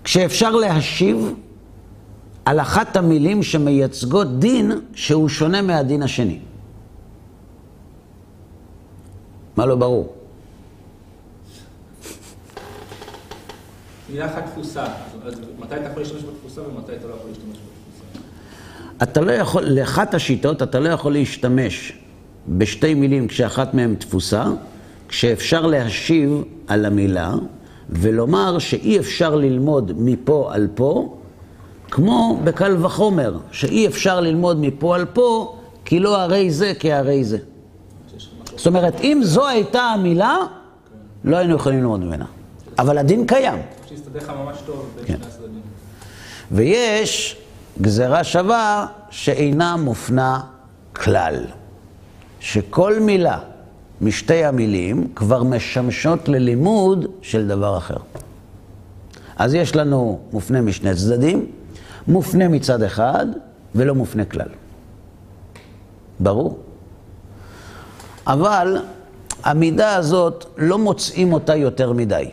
כשאפשר 0.04 0.50
להשיב 0.50 1.34
על 2.44 2.60
אחת 2.60 2.96
המילים 2.96 3.42
שמייצגות 3.42 4.38
דין 4.38 4.72
שהוא 4.94 5.28
שונה 5.28 5.62
מהדין 5.62 6.02
השני. 6.02 6.38
מה 9.56 9.66
לא 9.66 9.74
ברור? 9.74 10.19
מילה 14.12 14.26
אחת 14.26 14.46
תפוסה, 14.46 14.84
אז 15.26 15.34
מתי 15.58 15.74
אתה 15.74 15.84
יכול 15.84 16.02
להשתמש 16.02 16.22
בתפוסה 16.22 16.60
ומתי 16.60 16.92
אתה 16.92 17.06
לא 17.08 17.14
יכול 17.14 17.28
להשתמש 17.28 17.56
בתפוסה? 17.56 18.20
אתה 19.02 19.20
לא 19.20 19.32
יכול, 19.32 19.64
לאחת 19.64 20.14
השיטות 20.14 20.62
אתה 20.62 20.80
לא 20.80 20.88
יכול 20.88 21.12
להשתמש 21.12 21.92
בשתי 22.48 22.94
מילים 22.94 23.28
כשאחת 23.28 23.74
מהן 23.74 23.94
תפוסה, 23.94 24.44
כשאפשר 25.08 25.66
להשיב 25.66 26.44
על 26.66 26.84
המילה 26.84 27.34
ולומר 27.90 28.58
שאי 28.58 28.98
אפשר 28.98 29.34
ללמוד 29.34 29.92
מפה 29.96 30.50
על 30.52 30.68
פה, 30.74 31.16
כמו 31.90 32.40
בקל 32.44 32.84
וחומר, 32.84 33.38
שאי 33.52 33.86
אפשר 33.86 34.20
ללמוד 34.20 34.60
מפה 34.60 34.94
על 34.94 35.04
פה, 35.04 35.56
כי 35.84 36.00
לא 36.00 36.20
הרי 36.20 36.50
זה 36.50 36.72
כהרי 36.78 37.24
זה. 37.24 37.38
זאת 38.56 38.66
אומרת, 38.66 39.00
אם 39.00 39.20
זו 39.24 39.48
הייתה 39.48 39.82
המילה, 39.82 40.36
לא 41.24 41.36
היינו 41.36 41.54
יכולים 41.54 41.78
ללמוד 41.78 42.00
ממנה. 42.00 42.24
אבל 42.80 42.98
הדין 42.98 43.26
קיים. 43.26 43.58
שיסתדר 43.88 44.18
לך 44.18 44.32
ממש 44.44 44.58
טוב 44.66 44.90
בין 44.96 45.06
כן. 45.06 45.14
שני 45.16 45.26
הצדדים. 45.26 45.60
ויש 46.52 47.36
גזרה 47.80 48.24
שווה 48.24 48.86
שאינה 49.10 49.76
מופנה 49.76 50.40
כלל. 50.92 51.44
שכל 52.40 53.00
מילה 53.00 53.38
משתי 54.00 54.44
המילים 54.44 55.12
כבר 55.16 55.42
משמשות 55.42 56.28
ללימוד 56.28 57.06
של 57.22 57.48
דבר 57.48 57.78
אחר. 57.78 57.96
אז 59.36 59.54
יש 59.54 59.76
לנו 59.76 60.20
מופנה 60.32 60.60
משני 60.60 60.94
צדדים, 60.94 61.46
מופנה 62.08 62.48
מצד 62.48 62.82
אחד 62.82 63.26
ולא 63.74 63.94
מופנה 63.94 64.24
כלל. 64.24 64.48
ברור. 66.20 66.58
אבל 68.26 68.76
המידה 69.44 69.96
הזאת, 69.96 70.44
לא 70.56 70.78
מוצאים 70.78 71.32
אותה 71.32 71.56
יותר 71.56 71.92
מדי. 71.92 72.30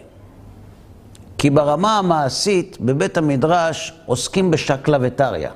כי 1.38 1.50
ברמה 1.50 1.97
המעשית, 1.97 2.78
בבית 2.82 3.17
המדרש 3.17 3.93
עוסקים 4.06 4.52
בשקלא 4.52 4.97
וטריא. 5.02 5.50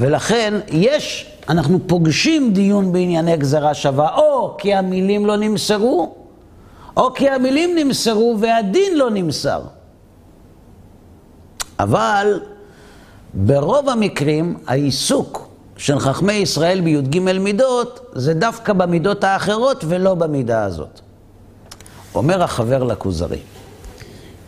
ולכן 0.00 0.54
יש, 0.68 1.32
אנחנו 1.48 1.78
פוגשים 1.86 2.52
דיון 2.52 2.92
בענייני 2.92 3.36
גזרה 3.36 3.74
שווה, 3.74 4.16
או 4.16 4.56
כי 4.58 4.74
המילים 4.74 5.26
לא 5.26 5.36
נמסרו, 5.36 6.14
או 6.96 7.14
כי 7.14 7.30
המילים 7.30 7.70
נמסרו 7.78 8.36
והדין 8.40 8.98
לא 8.98 9.10
נמסר. 9.10 9.62
אבל 11.78 12.40
ברוב 13.34 13.88
המקרים 13.88 14.56
העיסוק 14.66 15.48
של 15.76 15.98
חכמי 15.98 16.32
ישראל 16.32 16.80
בי"ג 16.80 17.18
מידות 17.18 18.10
זה 18.12 18.34
דווקא 18.34 18.72
במידות 18.72 19.24
האחרות 19.24 19.84
ולא 19.88 20.14
במידה 20.14 20.64
הזאת. 20.64 21.00
אומר 22.14 22.42
החבר 22.42 22.82
לכוזרי, 22.82 23.38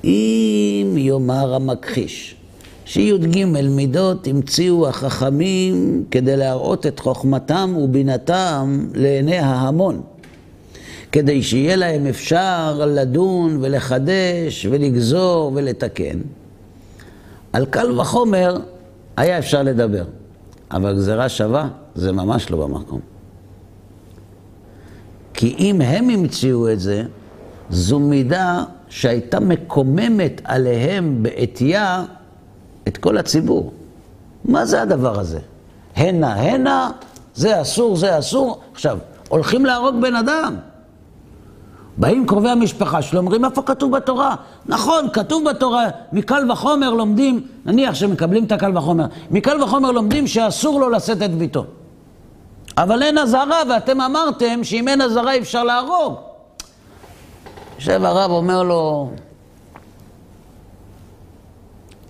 אם 0.05 0.95
יאמר 0.97 1.55
המכחיש 1.55 2.35
שי"ג 2.85 3.45
מידות 3.45 4.27
המציאו 4.27 4.89
החכמים 4.89 6.05
כדי 6.11 6.37
להראות 6.37 6.87
את 6.87 7.01
חוכמתם 7.01 7.75
ובינתם 7.79 8.89
לעיני 8.95 9.39
ההמון, 9.39 10.01
כדי 11.13 11.43
שיהיה 11.43 11.77
להם 11.77 12.07
אפשר 12.07 12.85
לדון 12.87 13.59
ולחדש 13.61 14.67
ולגזור 14.71 15.53
ולתקן, 15.55 16.19
על 17.53 17.67
קל 17.67 18.01
וחומר 18.01 18.57
היה 19.17 19.39
אפשר 19.39 19.63
לדבר, 19.63 20.05
אבל 20.71 20.97
גזירה 20.97 21.29
שווה 21.29 21.69
זה 21.95 22.13
ממש 22.13 22.51
לא 22.51 22.67
במקום. 22.67 23.01
כי 25.35 25.55
אם 25.59 25.81
הם 25.81 26.11
המציאו 26.11 26.73
את 26.73 26.81
זה, 26.81 27.03
זו 27.71 27.99
מידה 27.99 28.65
שהייתה 28.89 29.41
מקוממת 29.41 30.41
עליהם 30.45 31.23
בעטייה 31.23 32.05
את 32.89 32.97
כל 32.97 33.19
הציבור. 33.19 33.73
מה 34.45 34.65
זה 34.65 34.83
הדבר 34.83 35.21
הזה? 35.21 35.39
הנה, 35.97 36.35
הנה, 36.35 36.91
זה 37.35 37.61
אסור, 37.61 37.97
זה 37.97 38.19
אסור. 38.19 38.61
עכשיו, 38.73 38.99
הולכים 39.29 39.67
להרוג 39.67 40.01
בן 40.01 40.15
אדם. 40.17 40.57
באים 41.97 42.27
קרובי 42.27 42.49
המשפחה 42.49 43.03
שלו, 43.03 43.19
אומרים, 43.19 43.45
איפה 43.45 43.63
כתוב 43.63 43.97
בתורה? 43.97 44.35
נכון, 44.67 45.09
כתוב 45.13 45.45
בתורה, 45.51 45.89
מקל 46.13 46.53
וחומר 46.53 46.91
לומדים, 46.91 47.47
נניח 47.67 47.95
שמקבלים 47.95 48.45
את 48.45 48.53
הקל 48.53 48.79
וחומר, 48.79 49.07
מקל 49.31 49.63
וחומר 49.63 49.91
לומדים 49.91 50.27
שאסור 50.27 50.81
לו 50.81 50.91
לשאת 50.91 51.23
את 51.23 51.35
ביתו. 51.35 51.65
אבל 52.77 53.03
אין 53.03 53.19
אזהרה, 53.19 53.63
ואתם 53.71 54.01
אמרתם 54.01 54.65
שאם 54.65 54.89
אין 54.89 55.01
אזהרה 55.01 55.37
אפשר 55.37 55.65
להרוג. 55.65 56.28
יושב 57.79 58.05
הרב, 58.05 58.31
אומר 58.31 58.63
לו, 58.63 59.11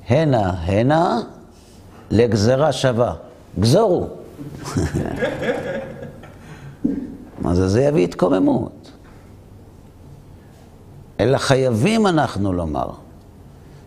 הנה, 0.08 0.50
הנה, 0.50 1.20
לגזרה 2.10 2.72
שווה. 2.72 3.14
גזורו. 3.60 4.06
זה? 7.52 7.68
זה 7.68 7.82
יביא 7.82 8.04
התקוממות. 8.04 8.92
אלא 11.20 11.38
חייבים 11.38 12.06
אנחנו 12.06 12.52
לומר 12.52 12.90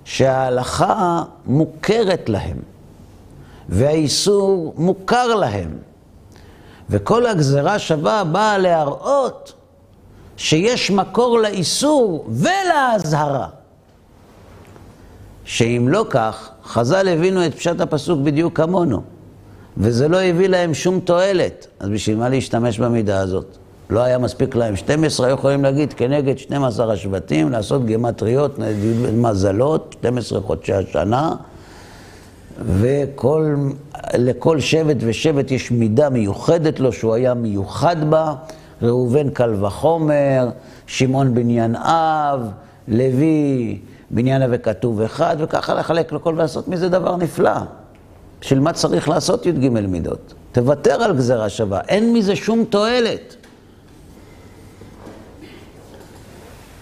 שההלכה 0.06 1.24
מוכרת 1.46 2.30
להם, 2.30 2.58
והאיסור 3.70 4.74
מוכר 4.78 5.36
להם, 5.36 5.78
וכל 6.90 7.26
הגזרה 7.26 7.80
שווה 7.80 8.24
באה 8.24 8.58
להראות 8.58 9.54
שיש 10.42 10.92
מקור 10.92 11.40
לאיסור 11.40 12.26
ולאזהרה. 12.30 13.48
שאם 15.46 15.86
לא 15.90 16.06
כך, 16.10 16.50
חז"ל 16.66 17.08
הבינו 17.08 17.46
את 17.46 17.56
פשט 17.56 17.82
הפסוק 17.82 18.20
בדיוק 18.20 18.58
כמונו, 18.58 19.02
וזה 19.78 20.08
לא 20.08 20.18
הביא 20.18 20.48
להם 20.48 20.74
שום 20.74 21.00
תועלת, 21.00 21.68
אז 21.80 21.90
בשביל 21.90 22.18
מה 22.18 22.30
להשתמש 22.30 22.80
במידה 22.80 23.20
הזאת? 23.20 23.58
לא 23.90 24.00
היה 24.00 24.18
מספיק 24.18 24.56
להם 24.56 24.76
12, 24.76 25.28
היו 25.28 25.36
יכולים 25.36 25.64
להגיד 25.64 25.94
כנגד 25.94 26.38
12 26.38 26.94
השבטים, 26.94 27.52
לעשות 27.52 27.86
גימטריות, 27.86 28.60
מזלות, 29.14 29.96
12 30.00 30.42
חודשי 30.42 30.74
השנה, 30.74 31.36
ולכל 32.66 34.60
שבט 34.60 34.98
ושבט 35.00 35.52
יש 35.52 35.72
מידה 35.72 36.10
מיוחדת 36.10 36.80
לו, 36.80 36.94
שהוא 36.94 37.14
היה 37.14 37.34
מיוחד 37.34 38.10
בה, 38.10 38.34
ראובן 38.82 39.30
קל 39.30 39.64
וחומר, 39.64 40.50
שמעון 40.88 41.34
בניין 41.34 41.76
אב, 41.76 42.50
לוי 42.88 43.80
בניין 44.10 44.42
וכתוב 44.52 45.02
אחד, 45.02 45.36
וככה 45.40 45.74
לחלק 45.74 46.12
לכל 46.12 46.34
ולעשות 46.34 46.68
מזה 46.68 46.90
דבר 46.90 47.16
נפלא. 47.16 47.58
בשביל 48.42 48.60
מה 48.60 48.74
צריך 48.74 49.10
לעשות 49.10 49.46
י"ג 49.46 49.70
מידות? 49.70 50.34
תוותר 50.52 51.04
על 51.04 51.18
גזירה 51.18 51.50
שווה, 51.50 51.82
אין 51.88 52.14
מזה 52.14 52.36
שום 52.36 52.64
תועלת. 52.64 53.36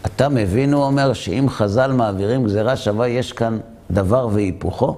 אתה 0.06 0.30
מבין, 0.30 0.74
הוא 0.74 0.84
אומר, 0.84 1.14
שאם 1.14 1.46
חז"ל 1.50 1.92
מעבירים 1.92 2.44
גזירה 2.44 2.76
שווה, 2.76 3.08
יש 3.08 3.34
כאן 3.34 3.60
דבר 3.92 4.28
והיפוכו? 4.32 4.98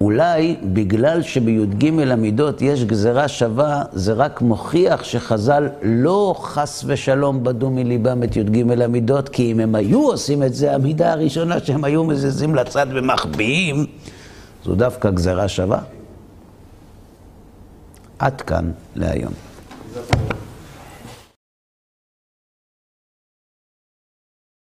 אולי 0.00 0.56
בגלל 0.72 1.22
שבי"ג 1.22 2.00
המידות 2.10 2.62
יש 2.62 2.84
גזירה 2.84 3.28
שווה, 3.28 3.82
זה 3.92 4.12
רק 4.12 4.40
מוכיח 4.40 5.04
שחז"ל 5.04 5.68
לא 5.82 6.34
חס 6.38 6.84
ושלום 6.86 7.44
בדו 7.44 7.70
מליבם 7.70 8.22
את 8.22 8.36
י"ג 8.36 8.82
המידות, 8.82 9.28
כי 9.28 9.52
אם 9.52 9.60
הם 9.60 9.74
היו 9.74 10.02
עושים 10.10 10.42
את 10.42 10.54
זה, 10.54 10.74
המידה 10.74 11.12
הראשונה 11.12 11.60
שהם 11.60 11.84
היו 11.84 12.04
מזיזים 12.04 12.54
לצד 12.54 12.86
ומחביאים, 12.94 13.86
זו 14.64 14.74
דווקא 14.74 15.10
גזירה 15.10 15.48
שווה. 15.48 15.80
עד 18.18 18.40
כאן 18.40 18.70
להיום. 18.96 19.45